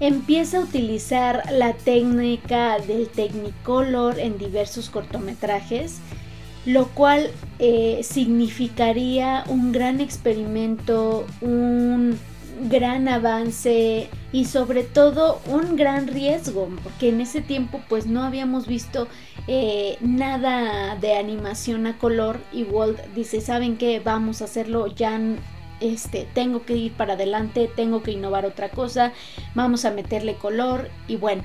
empieza 0.00 0.58
a 0.58 0.60
utilizar 0.60 1.42
la 1.50 1.72
técnica 1.72 2.78
del 2.78 3.08
Technicolor 3.08 4.18
en 4.18 4.38
diversos 4.38 4.90
cortometrajes, 4.90 5.98
lo 6.64 6.88
cual 6.88 7.30
eh, 7.58 8.00
significaría 8.02 9.44
un 9.48 9.72
gran 9.72 10.00
experimento, 10.00 11.26
un 11.40 12.18
gran 12.68 13.06
avance 13.08 14.08
y 14.32 14.46
sobre 14.46 14.82
todo 14.82 15.40
un 15.46 15.76
gran 15.76 16.08
riesgo, 16.08 16.68
porque 16.82 17.10
en 17.10 17.20
ese 17.20 17.40
tiempo 17.40 17.80
pues 17.88 18.06
no 18.06 18.22
habíamos 18.22 18.66
visto 18.66 19.08
eh, 19.46 19.96
nada 20.00 20.96
de 20.96 21.14
animación 21.14 21.86
a 21.86 21.98
color 21.98 22.40
y 22.52 22.64
Walt 22.64 22.98
dice, 23.14 23.40
¿saben 23.40 23.76
qué? 23.76 24.00
Vamos 24.00 24.42
a 24.42 24.46
hacerlo 24.46 24.86
ya 24.88 25.20
este, 25.80 26.26
tengo 26.34 26.64
que 26.64 26.76
ir 26.76 26.92
para 26.92 27.14
adelante, 27.14 27.70
tengo 27.74 28.02
que 28.02 28.12
innovar 28.12 28.46
otra 28.46 28.70
cosa, 28.70 29.12
vamos 29.54 29.84
a 29.84 29.90
meterle 29.90 30.34
color 30.34 30.90
y 31.06 31.16
bueno, 31.16 31.42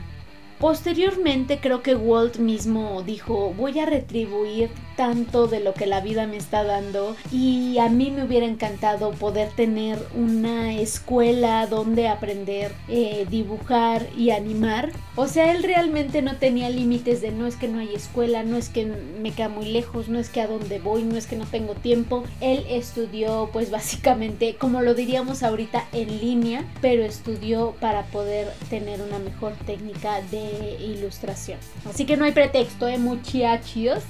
Posteriormente 0.61 1.59
creo 1.59 1.81
que 1.81 1.95
Walt 1.95 2.37
mismo 2.37 3.01
dijo 3.01 3.51
voy 3.57 3.79
a 3.79 3.87
retribuir 3.87 4.69
tanto 4.95 5.47
de 5.47 5.59
lo 5.59 5.73
que 5.73 5.87
la 5.87 6.01
vida 6.01 6.27
me 6.27 6.37
está 6.37 6.63
dando 6.63 7.15
y 7.31 7.79
a 7.79 7.89
mí 7.89 8.11
me 8.11 8.23
hubiera 8.23 8.45
encantado 8.45 9.09
poder 9.09 9.49
tener 9.49 9.97
una 10.13 10.75
escuela 10.75 11.65
donde 11.65 12.07
aprender 12.07 12.73
eh, 12.87 13.25
dibujar 13.27 14.05
y 14.15 14.29
animar. 14.29 14.91
O 15.15 15.27
sea, 15.27 15.51
él 15.51 15.63
realmente 15.63 16.21
no 16.21 16.35
tenía 16.35 16.69
límites 16.69 17.21
de 17.21 17.31
no 17.31 17.47
es 17.47 17.55
que 17.55 17.67
no 17.67 17.79
hay 17.79 17.95
escuela, 17.95 18.43
no 18.43 18.55
es 18.55 18.69
que 18.69 18.85
me 18.85 19.31
queda 19.31 19.49
muy 19.49 19.65
lejos, 19.65 20.09
no 20.09 20.19
es 20.19 20.29
que 20.29 20.41
a 20.41 20.47
dónde 20.47 20.77
voy, 20.77 21.03
no 21.03 21.17
es 21.17 21.25
que 21.25 21.37
no 21.37 21.45
tengo 21.45 21.73
tiempo. 21.73 22.23
Él 22.39 22.63
estudió 22.69 23.49
pues 23.51 23.71
básicamente 23.71 24.55
como 24.55 24.81
lo 24.81 24.93
diríamos 24.93 25.41
ahorita 25.41 25.87
en 25.91 26.19
línea, 26.19 26.63
pero 26.81 27.03
estudió 27.03 27.73
para 27.79 28.03
poder 28.03 28.49
tener 28.69 29.01
una 29.01 29.17
mejor 29.17 29.53
técnica 29.65 30.21
de 30.29 30.50
ilustración. 30.79 31.59
Así 31.89 32.05
que 32.05 32.15
no 32.17 32.25
hay 32.25 32.31
pretexto, 32.31 32.87
¿eh, 32.87 32.97
muchachos? 32.97 34.03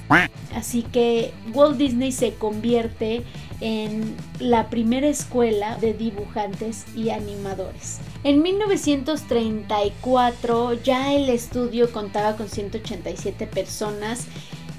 Así 0.54 0.82
que 0.82 1.34
Walt 1.52 1.76
Disney 1.78 2.12
se 2.12 2.34
convierte 2.34 3.24
en 3.60 4.16
la 4.40 4.70
primera 4.70 5.08
escuela 5.08 5.76
de 5.76 5.92
dibujantes 5.94 6.84
y 6.96 7.10
animadores. 7.10 7.98
En 8.24 8.42
1934 8.42 10.72
ya 10.82 11.14
el 11.14 11.28
estudio 11.28 11.92
contaba 11.92 12.36
con 12.36 12.48
187 12.48 13.46
personas 13.46 14.26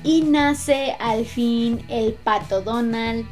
y 0.04 0.22
nace 0.22 0.96
al 1.00 1.26
fin 1.26 1.84
el 1.88 2.14
Pato 2.14 2.62
Donald, 2.62 3.26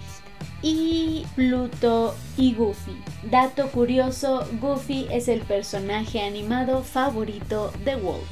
y 0.62 1.26
Pluto 1.36 2.16
y 2.38 2.54
Goofy. 2.54 2.96
Dato 3.30 3.68
curioso, 3.70 4.46
Goofy 4.60 5.08
es 5.12 5.28
el 5.28 5.42
personaje 5.42 6.22
animado 6.22 6.84
favorito 6.84 7.72
de 7.84 7.96
Walt. 7.96 8.24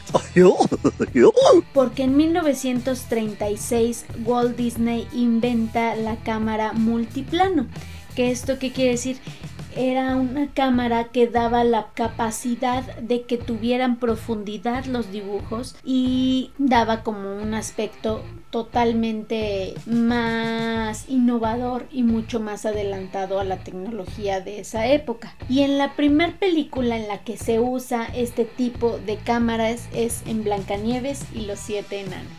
Porque 1.74 2.04
en 2.04 2.18
1936 2.18 4.06
Walt 4.26 4.56
Disney 4.56 5.08
inventa 5.14 5.96
la 5.96 6.18
cámara 6.18 6.74
multiplano. 6.74 7.68
¿Qué 8.16 8.32
esto 8.32 8.60
qué 8.60 8.72
quiere 8.72 8.92
decir? 8.92 9.18
era 9.76 10.16
una 10.16 10.48
cámara 10.52 11.06
que 11.06 11.28
daba 11.28 11.64
la 11.64 11.88
capacidad 11.94 12.84
de 12.98 13.24
que 13.24 13.38
tuvieran 13.38 13.98
profundidad 13.98 14.86
los 14.86 15.12
dibujos 15.12 15.76
y 15.86 16.52
daba 16.58 17.04
como 17.04 17.38
un 17.38 17.54
aspecto 17.54 18.24
totalmente 18.50 19.76
más 19.86 21.08
innovador 21.08 21.88
y 21.92 22.04
mucho 22.04 22.40
más 22.40 22.66
adelantado 22.66 23.40
a 23.40 23.44
la 23.44 23.58
tecnología 23.58 24.42
de 24.42 24.60
esa 24.60 24.88
época. 24.88 25.36
Y 25.48 25.62
en 25.62 25.78
la 25.78 25.94
primer 25.94 26.36
película 26.38 26.98
en 26.98 27.08
la 27.08 27.20
que 27.20 27.38
se 27.38 27.60
usa 27.60 28.06
este 28.16 28.46
tipo 28.46 28.98
de 29.06 29.18
cámaras 29.18 29.88
es 29.94 30.24
en 30.26 30.44
Blancanieves 30.44 31.26
y 31.34 31.42
los 31.42 31.60
siete 31.60 32.02
enanos. 32.02 32.32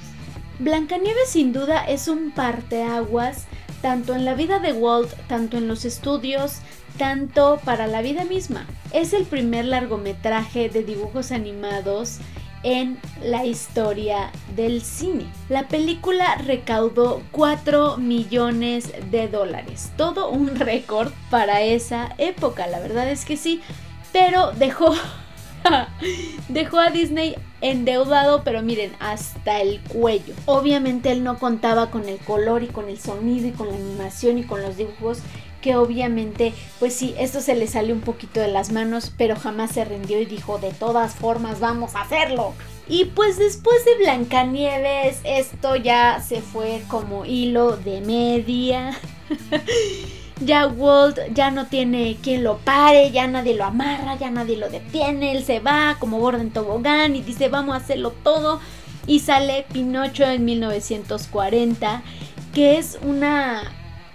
Blancanieves 0.59 1.31
sin 1.31 1.52
duda 1.52 1.85
es 1.85 2.09
un 2.09 2.33
parteaguas 2.33 3.47
tanto 3.81 4.14
en 4.14 4.25
la 4.25 4.35
vida 4.35 4.59
de 4.59 4.73
Walt, 4.73 5.11
tanto 5.26 5.57
en 5.57 5.69
los 5.69 5.85
estudios, 5.85 6.59
tanto 6.99 7.59
para 7.64 7.87
la 7.87 8.02
vida 8.02 8.25
misma. 8.25 8.67
Es 8.93 9.12
el 9.12 9.25
primer 9.25 9.64
largometraje 9.64 10.69
de 10.69 10.83
dibujos 10.83 11.33
animados 11.33 12.19
en 12.62 12.99
la 13.23 13.45
historia 13.45 14.31
del 14.55 14.83
cine. 14.83 15.26
La 15.49 15.69
película 15.69 16.37
recaudó 16.37 17.23
4 17.33 17.97
millones 17.97 18.93
de 19.11 19.29
dólares, 19.29 19.93
todo 19.97 20.31
un 20.31 20.57
récord 20.57 21.12
para 21.31 21.62
esa 21.62 22.14
época, 22.19 22.67
la 22.67 22.81
verdad 22.81 23.09
es 23.11 23.25
que 23.25 23.37
sí, 23.37 23.61
pero 24.12 24.52
dejó 24.52 24.95
dejó 26.49 26.79
a 26.79 26.90
Disney 26.90 27.37
endeudado, 27.61 28.43
pero 28.45 28.62
miren, 28.62 28.93
hasta 29.00 29.61
el 29.61 29.81
cuello. 29.81 30.35
Obviamente 30.47 31.12
él 31.12 31.23
no 31.23 31.38
contaba 31.38 31.90
con 31.90 32.09
el 32.09 32.19
color 32.19 32.62
y 32.62 32.69
con 32.69 32.88
el 32.88 32.99
sonido 32.99 33.49
y 33.49 33.52
con 33.52 33.69
la 33.69 33.75
animación 33.75 34.38
y 34.38 34.45
con 34.45 34.62
los 34.62 34.76
dibujos 34.76 35.19
que 35.61 35.76
obviamente, 35.76 36.52
pues 36.79 36.95
sí, 36.95 37.14
esto 37.19 37.40
se 37.40 37.55
le 37.55 37.67
salió 37.67 37.95
un 37.95 38.00
poquito 38.00 38.40
de 38.40 38.49
las 38.49 38.73
manos, 38.73 39.12
pero 39.17 39.37
jamás 39.37 39.73
se 39.73 39.85
rindió 39.85 40.21
y 40.21 40.26
dijo, 40.26 40.59
de 40.59 40.73
todas 40.73 41.15
formas, 41.15 41.61
vamos 41.61 41.95
a 41.95 42.02
hacerlo. 42.02 42.54
Y 42.89 43.04
pues 43.04 43.39
después 43.39 43.84
de 43.84 43.99
Blancanieves, 43.99 45.21
esto 45.25 45.76
ya 45.76 46.21
se 46.21 46.41
fue 46.41 46.82
como 46.89 47.25
hilo 47.25 47.76
de 47.76 48.00
media. 48.00 48.99
ya 50.41 50.67
Walt 50.67 51.19
ya 51.32 51.50
no 51.50 51.67
tiene 51.67 52.17
quien 52.21 52.43
lo 52.43 52.58
pare, 52.58 53.13
ya 53.13 53.28
nadie 53.28 53.54
lo 53.54 53.65
amarra, 53.65 54.17
ya 54.17 54.30
nadie 54.30 54.56
lo 54.56 54.69
detiene, 54.69 55.32
él 55.32 55.45
se 55.45 55.61
va 55.61 55.97
como 56.00 56.19
Gordon 56.19 56.50
Tobogán 56.50 57.15
y 57.15 57.23
dice 57.23 57.49
vamos 57.49 57.75
a 57.75 57.78
hacerlo 57.78 58.13
todo. 58.25 58.61
Y 59.06 59.21
sale 59.21 59.67
Pinocho 59.73 60.25
en 60.25 60.45
1940, 60.45 62.02
que 62.52 62.78
es 62.78 62.99
una 63.02 63.73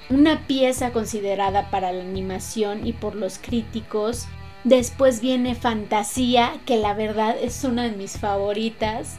una 0.10 0.46
pieza 0.48 0.91
considerada 0.91 1.70
para 1.70 1.91
la 1.91 2.04
animación 2.04 2.86
y 2.86 2.94
por 2.94 3.15
los 3.15 3.39
críticos. 3.39 4.28
Después 4.63 5.22
viene 5.22 5.56
Fantasía, 5.56 6.54
que 6.65 6.78
la 6.78 6.94
verdad 6.94 7.36
es 7.39 7.63
una 7.63 7.84
de 7.84 7.96
mis 7.96 8.18
favoritas. 8.18 9.18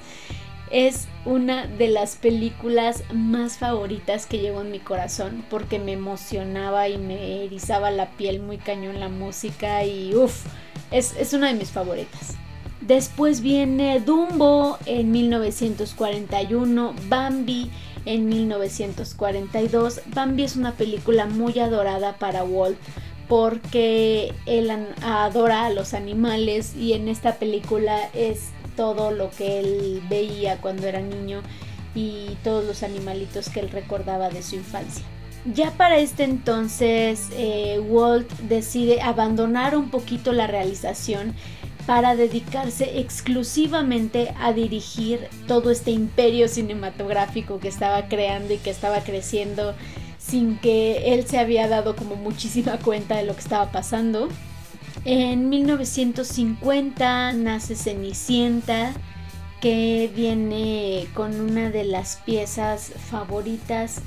Es 0.70 1.06
una 1.24 1.66
de 1.66 1.88
las 1.88 2.16
películas 2.16 3.04
más 3.12 3.58
favoritas 3.58 4.26
que 4.26 4.38
llevo 4.38 4.62
en 4.62 4.72
mi 4.72 4.80
corazón 4.80 5.44
porque 5.48 5.78
me 5.78 5.92
emocionaba 5.92 6.88
y 6.88 6.98
me 6.98 7.44
erizaba 7.44 7.92
la 7.92 8.10
piel 8.10 8.40
muy 8.40 8.58
cañón 8.58 8.98
la 8.98 9.08
música 9.08 9.84
y 9.84 10.14
uff, 10.16 10.44
es, 10.90 11.14
es 11.16 11.32
una 11.32 11.48
de 11.48 11.54
mis 11.54 11.70
favoritas. 11.70 12.34
Después 12.80 13.40
viene 13.40 14.00
Dumbo 14.00 14.78
en 14.86 15.10
1941, 15.10 16.94
Bambi 17.08 17.70
en 18.06 18.28
1942. 18.28 20.00
Bambi 20.14 20.44
es 20.44 20.56
una 20.56 20.72
película 20.72 21.26
muy 21.26 21.58
adorada 21.58 22.16
para 22.16 22.44
Walt 22.44 22.78
porque 23.28 24.32
él 24.46 24.70
adora 25.02 25.66
a 25.66 25.70
los 25.70 25.94
animales 25.94 26.74
y 26.76 26.94
en 26.94 27.08
esta 27.08 27.34
película 27.34 28.08
es 28.14 28.50
todo 28.76 29.10
lo 29.10 29.30
que 29.30 29.58
él 29.58 30.02
veía 30.08 30.58
cuando 30.60 30.86
era 30.86 31.00
niño 31.00 31.42
y 31.94 32.36
todos 32.44 32.64
los 32.64 32.82
animalitos 32.82 33.48
que 33.48 33.60
él 33.60 33.70
recordaba 33.70 34.28
de 34.28 34.42
su 34.42 34.56
infancia. 34.56 35.04
Ya 35.54 35.70
para 35.72 35.98
este 35.98 36.24
entonces 36.24 37.28
eh, 37.32 37.80
Walt 37.88 38.30
decide 38.48 39.00
abandonar 39.00 39.76
un 39.76 39.90
poquito 39.90 40.32
la 40.32 40.46
realización 40.46 41.34
para 41.86 42.16
dedicarse 42.16 42.98
exclusivamente 42.98 44.34
a 44.40 44.52
dirigir 44.52 45.28
todo 45.46 45.70
este 45.70 45.92
imperio 45.92 46.48
cinematográfico 46.48 47.60
que 47.60 47.68
estaba 47.68 48.08
creando 48.08 48.54
y 48.54 48.58
que 48.58 48.70
estaba 48.70 49.00
creciendo 49.00 49.74
sin 50.18 50.58
que 50.58 51.14
él 51.14 51.26
se 51.26 51.38
había 51.38 51.68
dado 51.68 51.94
como 51.94 52.16
muchísima 52.16 52.78
cuenta 52.78 53.16
de 53.16 53.24
lo 53.24 53.34
que 53.34 53.40
estaba 53.40 53.70
pasando. 53.70 54.28
En 55.04 55.48
1950 55.48 57.32
nace 57.34 57.76
Cenicienta, 57.76 58.92
que 59.60 60.10
viene 60.14 61.06
con 61.14 61.40
una 61.40 61.70
de 61.70 61.84
las 61.84 62.16
piezas 62.26 62.92
favoritas 63.08 64.00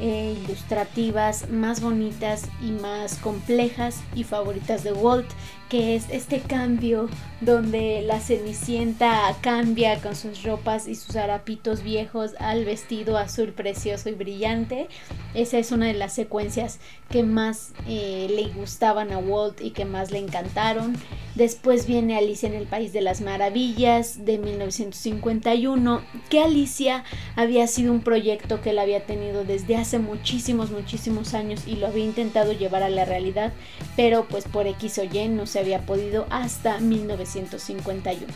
e 0.00 0.36
ilustrativas 0.44 1.50
más 1.50 1.80
bonitas 1.80 2.44
y 2.62 2.70
más 2.70 3.16
complejas 3.16 4.00
y 4.14 4.24
favoritas 4.24 4.84
de 4.84 4.92
Walt, 4.92 5.26
es 5.74 6.06
este 6.10 6.40
cambio 6.40 7.08
donde 7.40 8.02
la 8.02 8.20
Cenicienta 8.20 9.34
cambia 9.40 10.00
con 10.00 10.14
sus 10.14 10.42
ropas 10.42 10.86
y 10.86 10.94
sus 10.94 11.16
harapitos 11.16 11.82
viejos 11.82 12.32
al 12.38 12.64
vestido 12.64 13.18
azul 13.18 13.52
precioso 13.52 14.08
y 14.08 14.12
brillante. 14.12 14.88
Esa 15.34 15.58
es 15.58 15.72
una 15.72 15.86
de 15.86 15.94
las 15.94 16.12
secuencias 16.12 16.78
que 17.10 17.22
más 17.22 17.72
eh, 17.88 18.28
le 18.34 18.48
gustaban 18.48 19.12
a 19.12 19.18
Walt 19.18 19.60
y 19.60 19.70
que 19.72 19.84
más 19.84 20.10
le 20.10 20.18
encantaron. 20.18 20.96
Después 21.34 21.86
viene 21.86 22.16
Alicia 22.16 22.48
en 22.48 22.54
el 22.54 22.66
País 22.66 22.92
de 22.92 23.00
las 23.00 23.20
Maravillas 23.20 24.24
de 24.24 24.38
1951, 24.38 26.02
que 26.30 26.40
Alicia 26.40 27.02
había 27.34 27.66
sido 27.66 27.92
un 27.92 28.02
proyecto 28.02 28.60
que 28.60 28.70
él 28.70 28.78
había 28.78 29.04
tenido 29.04 29.44
desde 29.44 29.76
hace 29.76 29.98
muchísimos, 29.98 30.70
muchísimos 30.70 31.34
años 31.34 31.66
y 31.66 31.74
lo 31.74 31.88
había 31.88 32.04
intentado 32.04 32.52
llevar 32.52 32.84
a 32.84 32.88
la 32.88 33.04
realidad, 33.04 33.52
pero 33.96 34.26
pues 34.28 34.44
por 34.44 34.68
X 34.68 34.98
o 34.98 35.04
Y 35.04 35.28
no 35.28 35.46
se 35.46 35.63
había 35.64 35.86
podido 35.86 36.26
hasta 36.30 36.78
1951. 36.78 38.26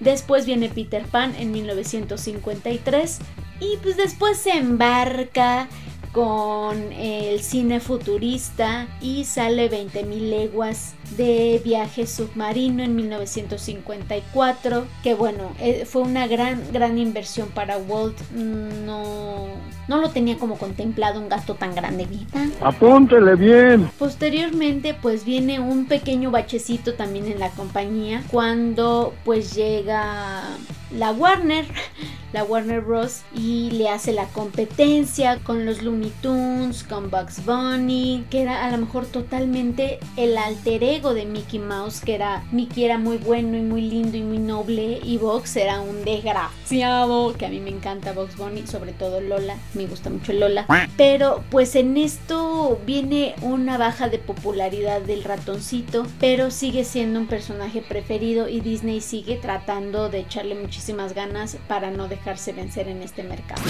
Después 0.00 0.44
viene 0.44 0.68
Peter 0.68 1.04
Pan 1.04 1.34
en 1.38 1.52
1953 1.52 3.18
y 3.60 3.76
pues 3.82 3.96
después 3.96 4.36
se 4.36 4.50
embarca 4.50 5.68
con 6.16 6.94
el 6.94 7.40
cine 7.42 7.78
futurista 7.78 8.86
y 9.02 9.26
sale 9.26 9.70
20.000 9.70 10.30
leguas 10.30 10.94
de 11.18 11.60
viaje 11.62 12.06
submarino 12.06 12.82
en 12.82 12.96
1954 12.96 14.86
que 15.02 15.12
bueno 15.12 15.52
eh, 15.60 15.84
fue 15.84 16.00
una 16.00 16.26
gran 16.26 16.72
gran 16.72 16.96
inversión 16.96 17.48
para 17.50 17.76
Walt. 17.76 18.18
No 18.30 19.48
no 19.88 19.98
lo 19.98 20.08
tenía 20.08 20.38
como 20.38 20.56
contemplado 20.56 21.20
un 21.20 21.28
gasto 21.28 21.54
tan 21.54 21.74
grande 21.74 22.06
vida 22.06 22.48
apúntele 22.62 23.34
bien. 23.34 23.90
Posteriormente 23.98 24.94
pues 24.94 25.22
viene 25.22 25.60
un 25.60 25.84
pequeño 25.84 26.30
bachecito 26.30 26.94
también 26.94 27.26
en 27.26 27.40
la 27.40 27.50
compañía 27.50 28.22
cuando 28.30 29.12
pues 29.22 29.54
llega 29.54 30.44
la 30.96 31.12
Warner, 31.12 31.66
Warner 32.42 32.80
Bros. 32.80 33.22
y 33.34 33.70
le 33.70 33.88
hace 33.88 34.12
la 34.12 34.26
competencia 34.26 35.38
con 35.44 35.64
los 35.64 35.82
Looney 35.82 36.12
Tunes, 36.20 36.82
con 36.82 37.10
Bugs 37.10 37.44
Bunny, 37.44 38.24
que 38.30 38.42
era 38.42 38.66
a 38.66 38.70
lo 38.70 38.78
mejor 38.78 39.06
totalmente 39.06 39.98
el 40.16 40.36
alter 40.36 40.82
ego 40.82 41.14
de 41.14 41.24
Mickey 41.24 41.60
Mouse, 41.60 42.00
que 42.00 42.14
era 42.14 42.44
Mickey 42.50 42.84
era 42.84 42.98
muy 42.98 43.18
bueno 43.18 43.56
y 43.56 43.62
muy 43.62 43.82
lindo 43.82 44.16
y 44.16 44.22
muy 44.22 44.38
noble 44.38 45.00
y 45.02 45.18
Bugs 45.18 45.56
era 45.56 45.80
un 45.80 46.04
desgraciado, 46.04 47.34
que 47.34 47.46
a 47.46 47.48
mí 47.48 47.60
me 47.60 47.70
encanta 47.70 48.12
Bugs 48.12 48.36
Bunny, 48.36 48.66
sobre 48.66 48.92
todo 48.92 49.20
Lola, 49.20 49.56
me 49.74 49.86
gusta 49.86 50.10
mucho 50.10 50.32
Lola, 50.32 50.66
pero 50.96 51.44
pues 51.50 51.76
en 51.76 51.96
esto 51.96 52.78
viene 52.84 53.34
una 53.42 53.78
baja 53.78 54.08
de 54.08 54.18
popularidad 54.18 55.00
del 55.02 55.24
ratoncito, 55.24 56.06
pero 56.18 56.50
sigue 56.50 56.84
siendo 56.84 57.20
un 57.20 57.26
personaje 57.26 57.82
preferido 57.82 58.48
y 58.48 58.60
Disney 58.60 59.00
sigue 59.00 59.36
tratando 59.36 60.08
de 60.08 60.20
echarle 60.20 60.54
muchísimo 60.54 60.96
ganas 61.14 61.56
para 61.68 61.90
no 61.90 62.08
dejarse 62.26 62.52
vencer 62.52 62.88
en 62.88 63.02
este 63.02 63.22
mercado. 63.22 63.62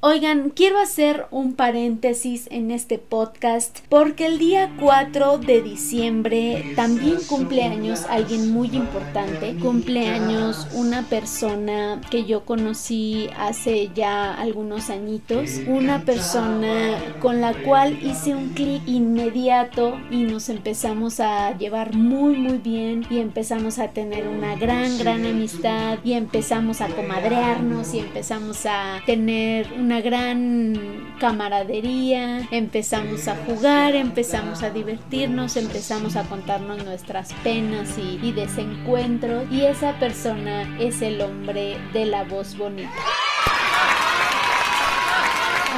Oigan, 0.00 0.50
quiero 0.50 0.78
hacer 0.78 1.26
un 1.32 1.54
paréntesis 1.54 2.46
en 2.52 2.70
este 2.70 2.98
podcast 2.98 3.80
porque 3.88 4.26
el 4.26 4.38
día 4.38 4.70
4 4.78 5.38
de 5.38 5.60
diciembre 5.60 6.72
también 6.76 7.16
cumple 7.28 7.64
años 7.64 8.06
alguien 8.08 8.52
muy 8.52 8.68
importante. 8.76 9.56
Cumple 9.56 10.06
años 10.06 10.68
una 10.72 11.02
persona 11.02 12.00
que 12.12 12.24
yo 12.26 12.44
conocí 12.44 13.28
hace 13.36 13.90
ya 13.92 14.34
algunos 14.34 14.88
añitos. 14.88 15.62
Una 15.66 16.04
persona 16.04 16.96
con 17.20 17.40
la 17.40 17.52
cual 17.64 17.98
hice 18.00 18.36
un 18.36 18.50
clic 18.50 18.86
inmediato 18.86 19.98
y 20.12 20.22
nos 20.22 20.48
empezamos 20.48 21.18
a 21.18 21.58
llevar 21.58 21.96
muy 21.96 22.36
muy 22.36 22.58
bien 22.58 23.04
y 23.10 23.18
empezamos 23.18 23.80
a 23.80 23.88
tener 23.88 24.28
una 24.28 24.54
gran 24.54 24.96
gran 24.96 25.26
amistad 25.26 25.98
y 26.04 26.12
empezamos 26.12 26.82
a 26.82 26.86
comadrearnos 26.86 27.94
y 27.94 27.98
empezamos 27.98 28.64
a 28.64 29.00
tener 29.04 29.66
una 29.72 29.87
gran 30.00 31.16
camaradería, 31.18 32.46
empezamos 32.50 33.26
a 33.28 33.36
jugar, 33.36 33.94
empezamos 33.96 34.62
a 34.62 34.70
divertirnos, 34.70 35.56
empezamos 35.56 36.16
a 36.16 36.24
contarnos 36.24 36.84
nuestras 36.84 37.32
penas 37.42 37.98
y, 37.98 38.20
y 38.22 38.32
desencuentros 38.32 39.44
y 39.50 39.62
esa 39.62 39.98
persona 39.98 40.78
es 40.78 41.02
el 41.02 41.20
hombre 41.20 41.76
de 41.92 42.06
la 42.06 42.24
voz 42.24 42.56
bonita 42.56 42.92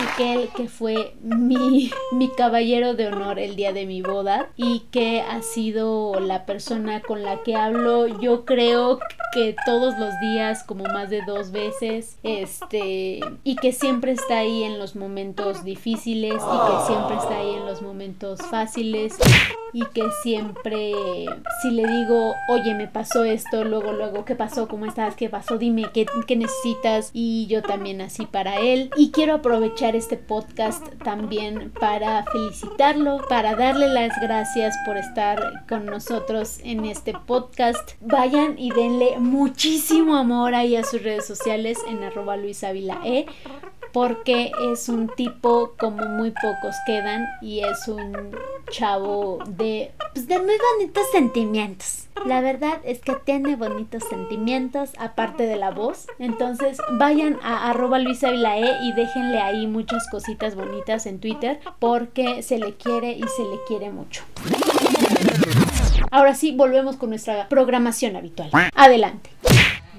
aquel 0.01 0.49
que 0.49 0.69
fue 0.69 1.15
mi, 1.23 1.91
mi 2.13 2.29
caballero 2.29 2.95
de 2.95 3.09
honor 3.09 3.39
el 3.39 3.57
día 3.57 3.73
de 3.73 3.87
mi 3.87 4.03
boda 4.03 4.51
y 4.57 4.81
que 4.91 5.21
ha 5.21 5.43
sido 5.43 6.19
la 6.21 6.47
persona 6.47 7.01
con 7.01 7.23
la 7.23 7.43
que 7.43 7.57
hablo 7.57 8.07
yo 8.21 8.45
creo 8.45 8.99
que 9.33 9.55
todos 9.65 9.99
los 9.99 10.19
días 10.21 10.65
como 10.65 10.85
más 10.85 11.11
de 11.11 11.23
dos 11.23 11.53
veces 11.53 12.19
este 12.23 13.21
y 13.45 13.57
que 13.57 13.73
siempre 13.73 14.13
está 14.13 14.39
ahí 14.39 14.65
en 14.65 14.79
los 14.79 14.97
momentos 14.97 15.65
difíciles 15.65 16.35
y 16.35 16.71
que 16.71 16.87
siempre 16.87 17.17
está 17.17 17.39
ahí 17.39 17.55
en 17.55 17.67
los 17.67 17.83
momentos 17.83 18.41
fáciles 18.43 19.17
y 19.73 19.85
que 19.87 20.03
siempre 20.23 20.93
si 21.63 21.71
le 21.71 21.87
digo 21.87 22.35
oye 22.49 22.75
me 22.75 22.89
pasó 22.89 23.25
esto 23.25 23.65
luego 23.65 23.93
luego 23.93 24.25
qué 24.25 24.35
pasó 24.35 24.67
cómo 24.67 24.87
estás 24.87 25.15
qué 25.15 25.29
pasó 25.29 25.59
dime 25.59 25.87
qué, 25.93 26.07
qué 26.27 26.37
necesitas 26.37 27.11
y 27.13 27.47
yo 27.47 27.63
también 27.63 28.01
así 28.01 28.27
para 28.27 28.61
él. 28.61 28.91
Y 28.97 29.11
quiero 29.11 29.35
aprovechar 29.35 29.90
este 29.97 30.17
podcast 30.17 30.87
también 31.03 31.71
para 31.71 32.25
felicitarlo, 32.25 33.21
para 33.29 33.55
darle 33.55 33.89
las 33.89 34.13
gracias 34.21 34.77
por 34.85 34.97
estar 34.97 35.67
con 35.69 35.87
nosotros 35.87 36.59
en 36.63 36.85
este 36.85 37.15
podcast. 37.27 37.93
Vayan 38.01 38.59
y 38.59 38.71
denle 38.71 39.19
muchísimo 39.19 40.17
amor 40.17 40.55
ahí 40.55 40.77
a 40.77 40.85
sus 40.85 41.03
redes 41.03 41.27
sociales 41.27 41.79
en 41.89 42.03
arroba 42.03 42.37
Luis 42.37 42.65
porque 43.93 44.53
es 44.73 44.89
un 44.89 45.09
tipo 45.09 45.75
como 45.79 46.07
muy 46.07 46.31
pocos 46.31 46.77
quedan 46.87 47.27
y 47.41 47.61
es 47.61 47.89
un 47.89 48.37
chavo 48.71 49.39
de 49.49 49.93
pues 50.15 50.27
de 50.27 50.39
muy 50.39 50.57
bonitos 50.77 51.11
sentimientos. 51.13 52.07
La 52.27 52.41
verdad 52.41 52.81
es 52.85 53.01
que 53.01 53.15
tiene 53.15 53.57
bonitos 53.57 54.05
sentimientos 54.05 54.91
aparte 54.99 55.47
de 55.47 55.57
la 55.57 55.71
voz. 55.71 56.07
Entonces 56.19 56.79
vayan 56.93 57.39
a 57.43 57.71
arroba 57.71 57.99
Luisa 57.99 58.31
y 58.33 58.93
déjenle 58.93 59.39
ahí 59.39 59.67
muchas 59.67 60.07
cositas 60.11 60.55
bonitas 60.55 61.07
en 61.07 61.19
Twitter 61.19 61.61
porque 61.79 62.43
se 62.43 62.59
le 62.59 62.75
quiere 62.75 63.13
y 63.13 63.23
se 63.23 63.43
le 63.43 63.59
quiere 63.67 63.91
mucho. 63.91 64.23
Ahora 66.11 66.35
sí, 66.35 66.53
volvemos 66.53 66.97
con 66.97 67.11
nuestra 67.11 67.49
programación 67.49 68.17
habitual. 68.17 68.51
Adelante. 68.75 69.31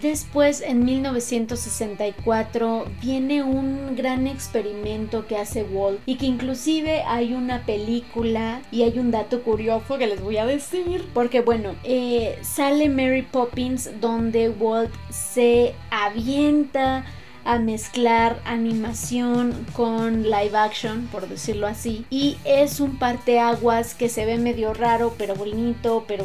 Después, 0.01 0.61
en 0.61 0.83
1964, 0.83 2.85
viene 3.01 3.43
un 3.43 3.95
gran 3.95 4.25
experimento 4.25 5.27
que 5.27 5.37
hace 5.37 5.63
Walt 5.63 5.99
y 6.07 6.15
que 6.15 6.25
inclusive 6.25 7.03
hay 7.03 7.35
una 7.35 7.67
película 7.67 8.61
y 8.71 8.81
hay 8.81 8.97
un 8.97 9.11
dato 9.11 9.43
curioso 9.43 9.99
que 9.99 10.07
les 10.07 10.19
voy 10.19 10.37
a 10.37 10.47
decir. 10.47 11.05
Porque 11.13 11.41
bueno, 11.41 11.75
eh, 11.83 12.39
sale 12.41 12.89
Mary 12.89 13.21
Poppins 13.21 13.91
donde 14.01 14.49
Walt 14.49 14.91
se 15.11 15.75
avienta 15.91 17.05
a 17.45 17.59
mezclar 17.59 18.39
animación 18.45 19.65
con 19.73 20.23
live 20.23 20.55
action, 20.55 21.07
por 21.11 21.27
decirlo 21.27 21.67
así. 21.67 22.05
Y 22.09 22.37
es 22.45 22.79
un 22.79 22.97
parteaguas 22.97 23.93
que 23.95 24.09
se 24.09 24.25
ve 24.25 24.37
medio 24.37 24.73
raro, 24.73 25.13
pero 25.17 25.35
bonito, 25.35 26.05
pero 26.07 26.23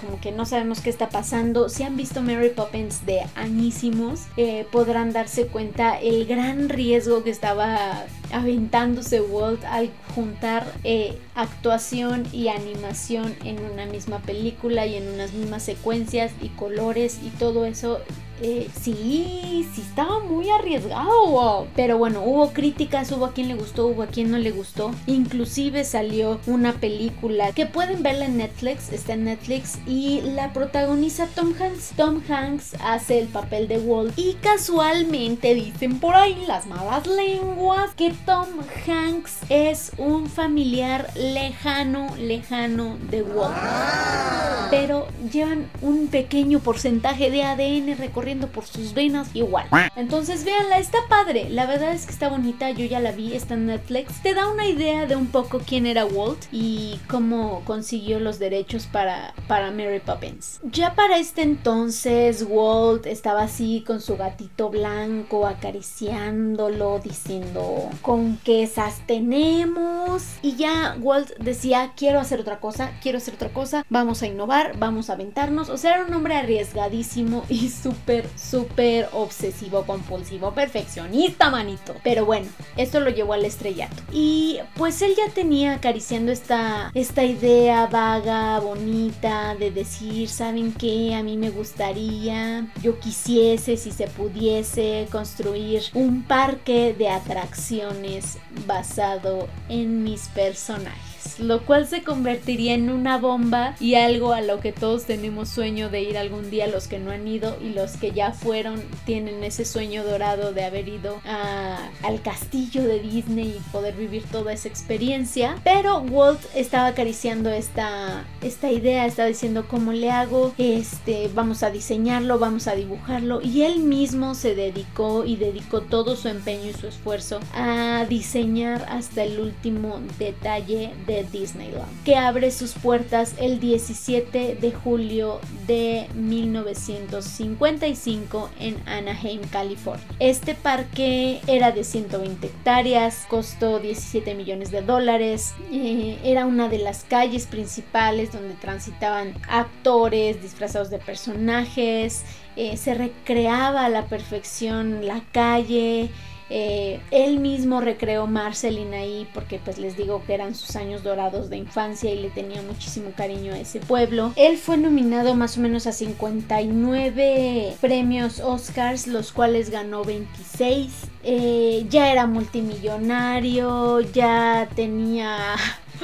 como 0.00 0.20
que 0.20 0.32
no 0.32 0.46
sabemos 0.46 0.80
qué 0.80 0.90
está 0.90 1.08
pasando. 1.08 1.68
Si 1.68 1.82
han 1.82 1.96
visto 1.96 2.22
Mary 2.22 2.50
Poppins 2.50 3.06
de 3.06 3.20
añísimos, 3.34 4.22
eh, 4.36 4.66
podrán 4.70 5.12
darse 5.12 5.46
cuenta 5.46 5.98
el 6.00 6.26
gran 6.26 6.68
riesgo 6.68 7.22
que 7.22 7.30
estaba 7.30 8.04
aventándose 8.32 9.20
Walt 9.20 9.64
al 9.64 9.90
juntar 10.14 10.66
eh, 10.82 11.18
actuación 11.34 12.24
y 12.32 12.48
animación 12.48 13.34
en 13.44 13.60
una 13.64 13.86
misma 13.86 14.18
película 14.20 14.86
y 14.86 14.96
en 14.96 15.08
unas 15.08 15.32
mismas 15.32 15.62
secuencias 15.62 16.32
y 16.40 16.48
colores 16.48 17.20
y 17.22 17.30
todo 17.30 17.64
eso 17.64 18.00
eh, 18.42 18.68
sí, 18.80 19.68
sí 19.74 19.80
estaba 19.80 20.20
muy 20.20 20.50
arriesgado. 20.50 21.66
Pero 21.76 21.98
bueno, 21.98 22.22
hubo 22.24 22.52
críticas, 22.52 23.10
hubo 23.12 23.26
a 23.26 23.32
quien 23.32 23.48
le 23.48 23.54
gustó, 23.54 23.86
hubo 23.86 24.02
a 24.02 24.06
quien 24.06 24.30
no 24.30 24.38
le 24.38 24.50
gustó. 24.50 24.90
Inclusive 25.06 25.84
salió 25.84 26.40
una 26.46 26.72
película 26.72 27.52
que 27.52 27.66
pueden 27.66 28.02
verla 28.02 28.26
en 28.26 28.38
Netflix, 28.38 28.92
está 28.92 29.14
en 29.14 29.24
Netflix 29.24 29.78
y 29.86 30.20
la 30.22 30.52
protagoniza 30.52 31.26
Tom 31.26 31.54
Hanks. 31.58 31.92
Tom 31.96 32.20
Hanks 32.28 32.74
hace 32.84 33.18
el 33.20 33.28
papel 33.28 33.68
de 33.68 33.78
Walt 33.78 34.18
y 34.18 34.34
casualmente 34.34 35.54
dicen 35.54 36.00
por 36.00 36.14
ahí 36.14 36.44
las 36.46 36.66
malas 36.66 37.06
lenguas 37.06 37.94
que 37.94 38.12
Tom 38.26 38.48
Hanks 38.86 39.38
es 39.48 39.92
un 39.98 40.28
familiar 40.28 41.10
lejano, 41.16 42.14
lejano 42.16 42.96
de 43.10 43.22
Walt. 43.22 44.53
Pero 44.70 45.08
llevan 45.32 45.68
un 45.82 46.08
pequeño 46.08 46.60
porcentaje 46.60 47.30
de 47.30 47.42
ADN 47.42 47.96
recorriendo 47.98 48.48
por 48.48 48.64
sus 48.64 48.94
venas 48.94 49.28
igual. 49.34 49.66
Entonces 49.96 50.44
véanla, 50.44 50.78
está 50.78 50.98
padre. 51.08 51.48
La 51.50 51.66
verdad 51.66 51.92
es 51.92 52.06
que 52.06 52.12
está 52.12 52.28
bonita, 52.28 52.70
yo 52.70 52.84
ya 52.84 53.00
la 53.00 53.12
vi, 53.12 53.34
está 53.34 53.54
en 53.54 53.66
Netflix. 53.66 54.22
Te 54.22 54.34
da 54.34 54.48
una 54.48 54.66
idea 54.66 55.06
de 55.06 55.16
un 55.16 55.26
poco 55.26 55.60
quién 55.66 55.86
era 55.86 56.04
Walt 56.04 56.44
y 56.52 57.00
cómo 57.08 57.62
consiguió 57.64 58.20
los 58.20 58.38
derechos 58.38 58.86
para, 58.86 59.34
para 59.48 59.70
Mary 59.70 60.00
Poppins. 60.00 60.60
Ya 60.64 60.94
para 60.94 61.18
este 61.18 61.42
entonces 61.42 62.44
Walt 62.48 63.06
estaba 63.06 63.42
así 63.42 63.84
con 63.86 64.00
su 64.00 64.16
gatito 64.16 64.70
blanco 64.70 65.46
acariciándolo, 65.46 67.00
diciendo 67.00 67.90
con 68.02 68.38
qué 68.44 68.62
esas 68.62 69.06
tenemos. 69.06 70.24
Y 70.42 70.56
ya 70.56 70.96
Walt 71.00 71.30
decía, 71.38 71.92
quiero 71.96 72.20
hacer 72.20 72.40
otra 72.40 72.60
cosa, 72.60 72.92
quiero 73.02 73.18
hacer 73.18 73.34
otra 73.34 73.50
cosa, 73.50 73.84
vamos 73.88 74.22
a 74.22 74.26
innovar 74.26 74.53
vamos 74.78 75.10
a 75.10 75.14
aventarnos. 75.14 75.68
O 75.68 75.76
sea, 75.76 75.94
era 75.94 76.04
un 76.04 76.14
hombre 76.14 76.36
arriesgadísimo 76.36 77.44
y 77.48 77.68
súper, 77.82 78.28
súper 78.36 79.08
obsesivo, 79.12 79.84
compulsivo, 79.84 80.52
perfeccionista, 80.52 81.50
manito. 81.50 81.94
Pero 82.02 82.24
bueno, 82.24 82.46
esto 82.76 83.00
lo 83.00 83.10
llevó 83.10 83.34
al 83.34 83.44
estrellato. 83.44 83.96
Y 84.12 84.58
pues 84.76 85.02
él 85.02 85.14
ya 85.16 85.32
tenía 85.32 85.74
acariciando 85.74 86.32
esta, 86.32 86.90
esta 86.94 87.24
idea 87.24 87.86
vaga, 87.86 88.60
bonita, 88.60 89.54
de 89.56 89.70
decir, 89.70 90.28
¿saben 90.28 90.72
qué? 90.72 91.14
A 91.14 91.22
mí 91.22 91.36
me 91.36 91.50
gustaría, 91.50 92.66
yo 92.82 92.98
quisiese, 93.00 93.76
si 93.76 93.90
se 93.90 94.06
pudiese, 94.06 95.08
construir 95.10 95.82
un 95.94 96.22
parque 96.22 96.94
de 96.96 97.08
atracciones 97.08 98.38
basado 98.66 99.48
en 99.68 100.02
mis 100.02 100.28
personajes 100.28 101.14
lo 101.38 101.64
cual 101.64 101.86
se 101.86 102.02
convertiría 102.02 102.74
en 102.74 102.90
una 102.90 103.18
bomba 103.18 103.74
y 103.80 103.94
algo 103.94 104.32
a 104.32 104.40
lo 104.46 104.60
que 104.60 104.72
todos 104.72 105.04
tenemos 105.04 105.48
sueño 105.48 105.88
de 105.90 106.02
ir 106.02 106.18
algún 106.18 106.50
día, 106.50 106.66
los 106.66 106.88
que 106.88 106.98
no 106.98 107.10
han 107.10 107.26
ido 107.26 107.56
y 107.60 107.70
los 107.70 107.96
que 107.96 108.12
ya 108.12 108.32
fueron 108.32 108.82
tienen 109.04 109.42
ese 109.44 109.64
sueño 109.64 110.04
dorado 110.04 110.52
de 110.52 110.64
haber 110.64 110.88
ido 110.88 111.20
al 111.24 112.22
castillo 112.22 112.82
de 112.82 113.00
Disney 113.00 113.56
y 113.58 113.70
poder 113.72 113.94
vivir 113.94 114.24
toda 114.30 114.52
esa 114.52 114.68
experiencia. 114.68 115.56
Pero 115.64 115.98
Walt 116.00 116.40
estaba 116.54 116.88
acariciando 116.88 117.50
esta, 117.50 118.24
esta 118.42 118.70
idea, 118.70 119.06
estaba 119.06 119.28
diciendo 119.28 119.66
cómo 119.68 119.92
le 119.92 120.10
hago, 120.10 120.54
este, 120.58 121.30
vamos 121.34 121.62
a 121.62 121.70
diseñarlo, 121.70 122.38
vamos 122.38 122.66
a 122.66 122.74
dibujarlo 122.74 123.40
y 123.42 123.62
él 123.62 123.80
mismo 123.80 124.34
se 124.34 124.54
dedicó 124.54 125.24
y 125.24 125.36
dedicó 125.36 125.80
todo 125.82 126.16
su 126.16 126.28
empeño 126.28 126.70
y 126.70 126.74
su 126.74 126.86
esfuerzo 126.86 127.40
a 127.54 128.06
diseñar 128.08 128.86
hasta 128.88 129.24
el 129.24 129.40
último 129.40 130.00
detalle 130.18 130.92
de 131.06 131.24
Disneyland, 131.24 132.04
que 132.04 132.16
abre 132.16 132.50
sus 132.50 132.72
puertas 132.72 133.34
el 133.38 133.60
17 133.60 134.33
de 134.34 134.72
julio 134.72 135.38
de 135.68 136.08
1955 136.14 138.50
en 138.58 138.76
Anaheim, 138.86 139.40
California. 139.50 140.04
Este 140.18 140.56
parque 140.56 141.40
era 141.46 141.70
de 141.70 141.84
120 141.84 142.48
hectáreas, 142.48 143.26
costó 143.28 143.78
17 143.78 144.34
millones 144.34 144.72
de 144.72 144.82
dólares, 144.82 145.54
eh, 145.70 146.18
era 146.24 146.46
una 146.46 146.68
de 146.68 146.78
las 146.78 147.04
calles 147.04 147.46
principales 147.46 148.32
donde 148.32 148.54
transitaban 148.54 149.34
actores 149.48 150.42
disfrazados 150.42 150.90
de 150.90 150.98
personajes, 150.98 152.24
eh, 152.56 152.76
se 152.76 152.94
recreaba 152.94 153.84
a 153.84 153.88
la 153.88 154.06
perfección 154.06 155.06
la 155.06 155.22
calle, 155.30 156.10
eh, 156.56 157.00
él 157.10 157.40
mismo 157.40 157.80
recreó 157.80 158.28
Marceline 158.28 158.94
ahí 158.94 159.28
porque 159.34 159.58
pues 159.58 159.76
les 159.76 159.96
digo 159.96 160.22
que 160.24 160.34
eran 160.34 160.54
sus 160.54 160.76
años 160.76 161.02
dorados 161.02 161.50
de 161.50 161.56
infancia 161.56 162.14
y 162.14 162.22
le 162.22 162.30
tenía 162.30 162.62
muchísimo 162.62 163.10
cariño 163.16 163.52
a 163.54 163.58
ese 163.58 163.80
pueblo. 163.80 164.32
Él 164.36 164.56
fue 164.56 164.76
nominado 164.76 165.34
más 165.34 165.58
o 165.58 165.60
menos 165.60 165.88
a 165.88 165.92
59 165.92 167.74
premios 167.80 168.38
Oscars, 168.38 169.08
los 169.08 169.32
cuales 169.32 169.70
ganó 169.70 170.04
26. 170.04 170.92
Eh, 171.24 171.86
ya 171.90 172.12
era 172.12 172.28
multimillonario, 172.28 174.02
ya 174.02 174.68
tenía 174.76 175.56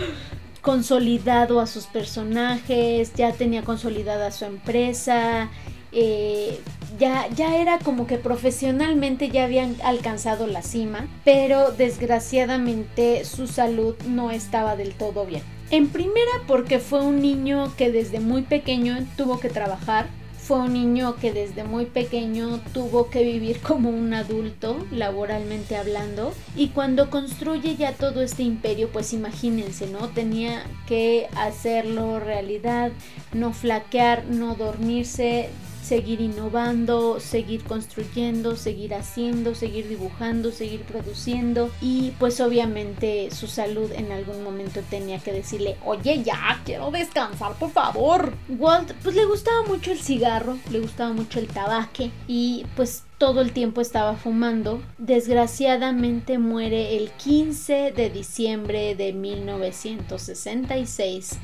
consolidado 0.62 1.60
a 1.60 1.68
sus 1.68 1.86
personajes, 1.86 3.14
ya 3.14 3.30
tenía 3.34 3.62
consolidada 3.62 4.32
su 4.32 4.46
empresa. 4.46 5.48
Eh, 5.92 6.58
ya, 7.00 7.28
ya 7.34 7.56
era 7.56 7.78
como 7.78 8.06
que 8.06 8.18
profesionalmente 8.18 9.30
ya 9.30 9.44
habían 9.44 9.74
alcanzado 9.82 10.46
la 10.46 10.62
cima, 10.62 11.08
pero 11.24 11.72
desgraciadamente 11.72 13.24
su 13.24 13.48
salud 13.48 13.96
no 14.06 14.30
estaba 14.30 14.76
del 14.76 14.92
todo 14.92 15.24
bien. 15.24 15.42
En 15.70 15.88
primera 15.88 16.30
porque 16.46 16.78
fue 16.78 17.00
un 17.00 17.20
niño 17.22 17.72
que 17.76 17.90
desde 17.90 18.20
muy 18.20 18.42
pequeño 18.42 18.98
tuvo 19.16 19.40
que 19.40 19.48
trabajar, 19.48 20.08
fue 20.36 20.58
un 20.58 20.72
niño 20.72 21.14
que 21.16 21.32
desde 21.32 21.62
muy 21.62 21.86
pequeño 21.86 22.60
tuvo 22.74 23.08
que 23.08 23.22
vivir 23.22 23.60
como 23.60 23.88
un 23.88 24.12
adulto, 24.12 24.84
laboralmente 24.90 25.76
hablando, 25.76 26.34
y 26.56 26.68
cuando 26.68 27.08
construye 27.08 27.76
ya 27.76 27.92
todo 27.92 28.20
este 28.20 28.42
imperio, 28.42 28.88
pues 28.88 29.12
imagínense, 29.12 29.86
¿no? 29.86 30.08
Tenía 30.08 30.64
que 30.88 31.28
hacerlo 31.36 32.18
realidad, 32.18 32.90
no 33.32 33.52
flaquear, 33.52 34.24
no 34.24 34.56
dormirse, 34.56 35.50
seguir 35.90 36.20
innovando, 36.20 37.18
seguir 37.18 37.64
construyendo, 37.64 38.54
seguir 38.54 38.94
haciendo, 38.94 39.56
seguir 39.56 39.88
dibujando, 39.88 40.52
seguir 40.52 40.82
produciendo 40.82 41.68
y 41.80 42.12
pues 42.20 42.40
obviamente 42.40 43.32
su 43.32 43.48
salud 43.48 43.90
en 43.90 44.12
algún 44.12 44.44
momento 44.44 44.82
tenía 44.88 45.18
que 45.18 45.32
decirle, 45.32 45.76
oye 45.84 46.22
ya, 46.22 46.60
quiero 46.64 46.92
descansar 46.92 47.54
por 47.54 47.72
favor. 47.72 48.34
Walt 48.48 48.92
pues 49.02 49.16
le 49.16 49.24
gustaba 49.24 49.64
mucho 49.66 49.90
el 49.90 49.98
cigarro, 49.98 50.58
le 50.70 50.78
gustaba 50.78 51.12
mucho 51.12 51.40
el 51.40 51.48
tabaque 51.48 52.12
y 52.28 52.66
pues 52.76 53.02
todo 53.18 53.40
el 53.40 53.52
tiempo 53.52 53.80
estaba 53.80 54.14
fumando. 54.14 54.80
Desgraciadamente 54.96 56.38
muere 56.38 56.98
el 56.98 57.10
15 57.10 57.90
de 57.90 58.10
diciembre 58.10 58.94
de 58.94 59.12
1966 59.12 61.36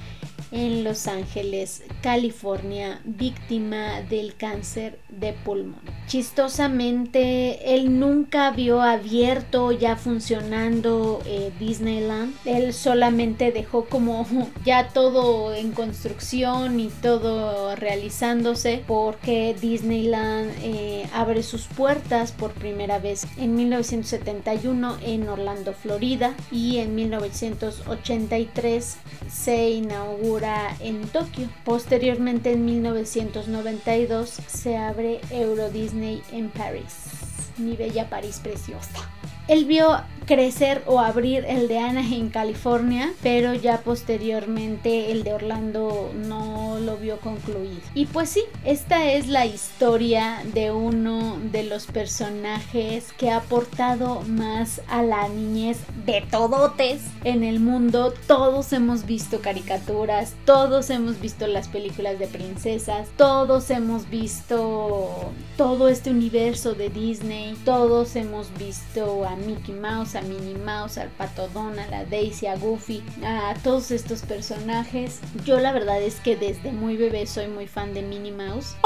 en 0.57 0.83
Los 0.85 1.07
Ángeles, 1.07 1.83
California, 2.01 3.03
víctima 3.05 4.01
del 4.01 4.35
cáncer 4.37 4.99
de 5.11 5.35
pulmón. 5.35 5.83
Chistosamente, 6.07 7.75
él 7.75 8.01
nunca 8.01 8.53
vio 8.53 8.81
abierto 8.81 9.71
ya 9.73 9.97
funcionando 9.97 11.21
eh, 11.27 11.53
Disneyland. 11.61 12.35
Él 12.47 12.73
solamente 12.73 13.53
dejó 13.53 13.85
como 13.85 14.27
ya 14.65 14.89
todo 14.89 15.55
en 15.55 15.73
construcción 15.73 16.81
y 16.81 16.89
todo 16.89 17.77
realizándose 17.77 18.83
porque 18.87 19.55
Disneyland 19.61 20.53
eh, 20.63 21.07
abre 21.13 21.43
sus 21.43 21.67
puertas 21.67 22.33
por 22.33 22.53
primera 22.53 22.99
vez 22.99 23.27
en 23.37 23.57
1971 23.57 24.97
en 25.03 25.29
Orlando, 25.29 25.75
Florida 25.75 26.33
y 26.51 26.79
en 26.79 26.95
1983 26.95 28.97
se 29.29 29.69
inaugura 29.71 30.46
en 30.81 31.07
Tokio. 31.09 31.49
Posteriormente 31.65 32.53
en 32.53 32.65
1992 32.65 34.29
se 34.47 34.77
abre 34.77 35.21
Euro 35.31 35.71
Disney 35.71 36.23
en 36.33 36.51
París. 36.51 37.11
Mi 37.59 37.77
bella 37.77 38.09
París 38.09 38.41
preciosa. 38.43 39.16
Él 39.49 39.65
vio 39.65 39.97
crecer 40.27 40.83
o 40.87 41.01
abrir 41.01 41.45
el 41.47 41.69
de 41.69 41.79
Anaheim, 41.79 42.31
California, 42.31 43.13
pero 43.23 43.55
ya 43.55 43.79
posteriormente 43.79 45.13
el 45.13 45.23
de 45.23 45.33
Orlando 45.33 46.11
no 46.15 46.79
lo 46.81 46.97
vio 46.97 47.19
concluido. 47.21 47.81
Y 47.95 48.07
pues 48.07 48.31
sí, 48.31 48.43
esta 48.65 49.13
es 49.13 49.29
la 49.29 49.47
historia 49.47 50.43
de 50.53 50.73
uno 50.73 51.39
de 51.53 51.63
los 51.63 51.87
personajes 51.87 53.13
que 53.13 53.31
ha 53.31 53.39
aportado 53.39 54.23
más 54.23 54.83
a 54.89 55.03
la 55.03 55.29
niñez 55.29 55.79
de 56.05 56.23
todotes 56.29 57.03
en 57.25 57.45
el 57.45 57.61
mundo. 57.61 58.13
Todos 58.27 58.73
hemos 58.73 59.07
visto 59.07 59.41
caricaturas, 59.41 60.35
todos 60.45 60.91
hemos 60.91 61.21
visto 61.21 61.47
las 61.47 61.69
películas 61.69 62.19
de 62.19 62.27
princesas, 62.27 63.09
todos 63.17 63.71
hemos 63.71 64.11
visto 64.11 65.33
todo 65.57 65.89
este 65.89 66.11
universo 66.11 66.75
de 66.75 66.91
Disney, 66.91 67.57
todos 67.65 68.17
hemos 68.17 68.49
visto 68.59 69.25
a 69.25 69.36
Mickey 69.37 69.75
Mouse, 69.75 70.17
a 70.17 70.23
Minnie 70.23 70.55
Mouse, 70.55 70.99
al 70.99 71.09
Pato 71.11 71.49
a 71.93 72.05
Daisy, 72.05 72.47
a 72.47 72.57
Goofy, 72.57 73.03
a 73.25 73.55
todos 73.63 73.91
estos 73.91 74.23
personajes. 74.23 75.21
Yo 75.45 75.61
la 75.61 75.73
verdad 75.73 76.01
es 76.03 76.17
que 76.21 76.37
desde 76.37 76.73
muy 76.73 76.97
bebé 76.97 77.27
soy 77.27 77.49
muy 77.49 77.67
fan 77.67 77.95
de 77.95 78.03
Minnie 78.03 78.33
Mouse. 78.33 78.77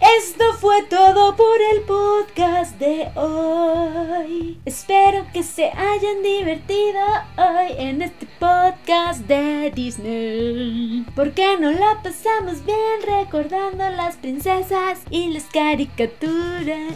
Esto 0.00 0.44
fue 0.60 0.82
todo 0.82 1.36
por 1.36 1.60
el 1.72 1.82
podcast 1.82 2.78
de 2.78 3.08
hoy. 3.14 4.58
Espero 4.64 5.26
que 5.32 5.42
se 5.42 5.70
hayan 5.70 6.22
divertido 6.22 7.00
hoy 7.36 7.72
en 7.78 8.02
este 8.02 8.26
podcast 8.38 9.20
de 9.20 9.70
Disney. 9.74 11.06
Porque 11.14 11.56
no 11.58 11.70
la 11.70 12.00
pasamos 12.02 12.64
bien 12.64 12.76
recordando 13.06 13.88
las 13.90 14.16
princesas 14.16 15.00
y 15.10 15.28
las 15.28 15.44
caricaturas. 15.44 16.94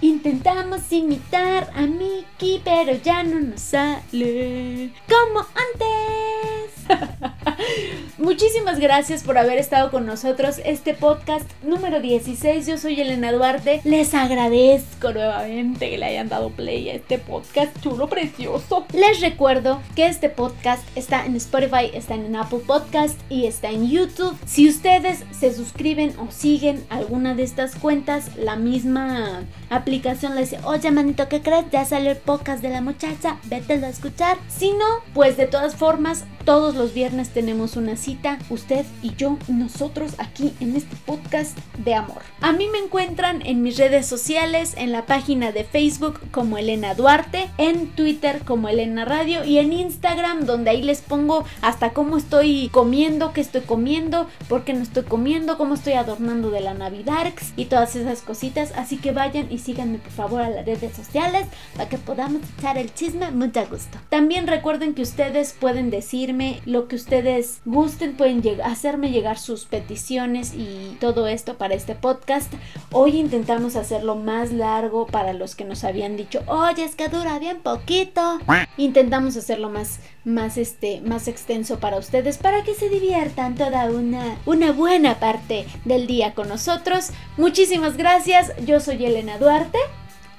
Intentamos 0.00 0.90
imitar 0.90 1.70
a 1.74 1.82
Mickey, 1.82 2.60
pero 2.64 2.92
ya 2.94 3.22
no 3.22 3.38
nos 3.40 3.60
sale 3.60 4.92
como 5.08 5.40
antes. 5.40 6.57
Muchísimas 8.18 8.78
gracias 8.78 9.22
por 9.22 9.38
haber 9.38 9.58
estado 9.58 9.90
con 9.90 10.06
nosotros. 10.06 10.60
Este 10.64 10.94
podcast 10.94 11.48
número 11.62 12.00
16. 12.00 12.66
Yo 12.66 12.78
soy 12.78 13.00
Elena 13.00 13.32
Duarte. 13.32 13.80
Les 13.84 14.14
agradezco 14.14 15.12
nuevamente 15.12 15.90
que 15.90 15.98
le 15.98 16.06
hayan 16.06 16.28
dado 16.28 16.50
play 16.50 16.88
a 16.90 16.94
este 16.94 17.18
podcast 17.18 17.78
chulo, 17.80 18.08
precioso. 18.08 18.86
Les 18.92 19.20
recuerdo 19.20 19.80
que 19.94 20.06
este 20.06 20.28
podcast 20.28 20.82
está 20.96 21.26
en 21.26 21.36
Spotify, 21.36 21.90
está 21.92 22.14
en 22.14 22.34
Apple 22.34 22.60
Podcast 22.66 23.18
y 23.30 23.46
está 23.46 23.70
en 23.70 23.88
YouTube. 23.88 24.36
Si 24.46 24.68
ustedes 24.68 25.24
se 25.30 25.54
suscriben 25.54 26.14
o 26.18 26.30
siguen 26.30 26.84
alguna 26.90 27.34
de 27.34 27.44
estas 27.44 27.76
cuentas, 27.76 28.36
la 28.36 28.56
misma 28.56 29.44
aplicación 29.70 30.34
les 30.34 30.50
dice, 30.50 30.62
oye 30.64 30.90
manito, 30.90 31.28
¿qué 31.28 31.40
crees? 31.40 31.66
Ya 31.70 31.84
salió 31.84 32.10
el 32.10 32.16
podcast 32.16 32.62
de 32.62 32.70
la 32.70 32.80
muchacha, 32.80 33.38
vételo 33.44 33.86
a 33.86 33.90
escuchar. 33.90 34.38
Si 34.48 34.72
no, 34.72 34.86
pues 35.14 35.36
de 35.36 35.46
todas 35.46 35.76
formas, 35.76 36.24
Todos 36.48 36.76
los 36.78 36.94
viernes 36.94 37.30
tenemos 37.30 37.76
una 37.76 37.96
cita, 37.96 38.38
usted 38.48 38.86
y 39.02 39.14
yo, 39.16 39.36
nosotros 39.48 40.12
aquí 40.18 40.54
en 40.60 40.76
este 40.76 40.96
podcast 41.04 41.58
de 41.84 41.94
amor. 41.94 42.22
A 42.40 42.52
mí 42.52 42.68
me 42.70 42.78
encuentran 42.78 43.44
en 43.44 43.62
mis 43.62 43.76
redes 43.76 44.06
sociales, 44.06 44.74
en 44.76 44.92
la 44.92 45.04
página 45.04 45.52
de 45.52 45.64
Facebook 45.64 46.20
como 46.30 46.56
Elena 46.56 46.94
Duarte, 46.94 47.50
en 47.58 47.88
Twitter 47.88 48.42
como 48.44 48.68
Elena 48.68 49.04
Radio 49.04 49.44
y 49.44 49.58
en 49.58 49.72
Instagram 49.72 50.46
donde 50.46 50.70
ahí 50.70 50.82
les 50.82 51.00
pongo 51.00 51.44
hasta 51.62 51.90
cómo 51.92 52.16
estoy 52.16 52.68
comiendo, 52.72 53.32
qué 53.32 53.40
estoy 53.40 53.62
comiendo, 53.62 54.28
por 54.48 54.64
qué 54.64 54.72
no 54.72 54.82
estoy 54.82 55.02
comiendo, 55.02 55.58
cómo 55.58 55.74
estoy 55.74 55.94
adornando 55.94 56.50
de 56.50 56.60
la 56.60 56.74
Navidad 56.74 57.08
y 57.56 57.64
todas 57.64 57.96
esas 57.96 58.22
cositas. 58.22 58.72
Así 58.76 58.98
que 58.98 59.12
vayan 59.12 59.50
y 59.50 59.58
síganme 59.58 59.98
por 59.98 60.12
favor 60.12 60.40
a 60.42 60.50
las 60.50 60.64
redes 60.64 60.94
sociales 60.94 61.46
para 61.74 61.88
que 61.88 61.98
podamos 61.98 62.42
echar 62.56 62.78
el 62.78 62.94
chisme 62.94 63.30
mucho 63.32 63.66
gusto. 63.66 63.98
También 64.08 64.46
recuerden 64.46 64.94
que 64.94 65.02
ustedes 65.02 65.54
pueden 65.58 65.90
decirme 65.90 66.60
lo 66.68 66.86
que 66.86 66.96
ustedes 66.96 67.62
gusten, 67.64 68.14
pueden 68.14 68.42
hacerme 68.62 69.10
llegar 69.10 69.38
sus 69.38 69.64
peticiones 69.64 70.52
y 70.54 70.98
todo 71.00 71.26
esto 71.26 71.56
para 71.56 71.74
este 71.74 71.94
podcast. 71.94 72.52
Hoy 72.92 73.16
intentamos 73.16 73.74
hacerlo 73.74 74.16
más 74.16 74.52
largo 74.52 75.06
para 75.06 75.32
los 75.32 75.54
que 75.54 75.64
nos 75.64 75.82
habían 75.82 76.18
dicho, 76.18 76.42
oye, 76.46 76.84
es 76.84 76.94
que 76.94 77.08
dura 77.08 77.38
bien 77.38 77.60
poquito. 77.60 78.38
Intentamos 78.76 79.34
hacerlo 79.38 79.70
más, 79.70 80.00
más, 80.26 80.58
este, 80.58 81.00
más 81.00 81.26
extenso 81.26 81.80
para 81.80 81.96
ustedes 81.96 82.36
para 82.36 82.62
que 82.64 82.74
se 82.74 82.90
diviertan 82.90 83.54
toda 83.54 83.86
una, 83.86 84.36
una 84.44 84.72
buena 84.72 85.18
parte 85.18 85.66
del 85.86 86.06
día 86.06 86.34
con 86.34 86.48
nosotros. 86.48 87.12
Muchísimas 87.38 87.96
gracias. 87.96 88.52
Yo 88.66 88.80
soy 88.80 89.06
Elena 89.06 89.38
Duarte. 89.38 89.78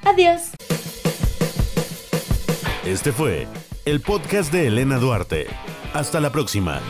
Adiós. 0.04 0.52
Este 2.86 3.12
fue 3.12 3.48
el 3.86 4.00
podcast 4.00 4.54
de 4.54 4.68
Elena 4.68 5.00
Duarte. 5.00 5.48
Hasta 5.94 6.20
la 6.20 6.30
próxima. 6.30 6.82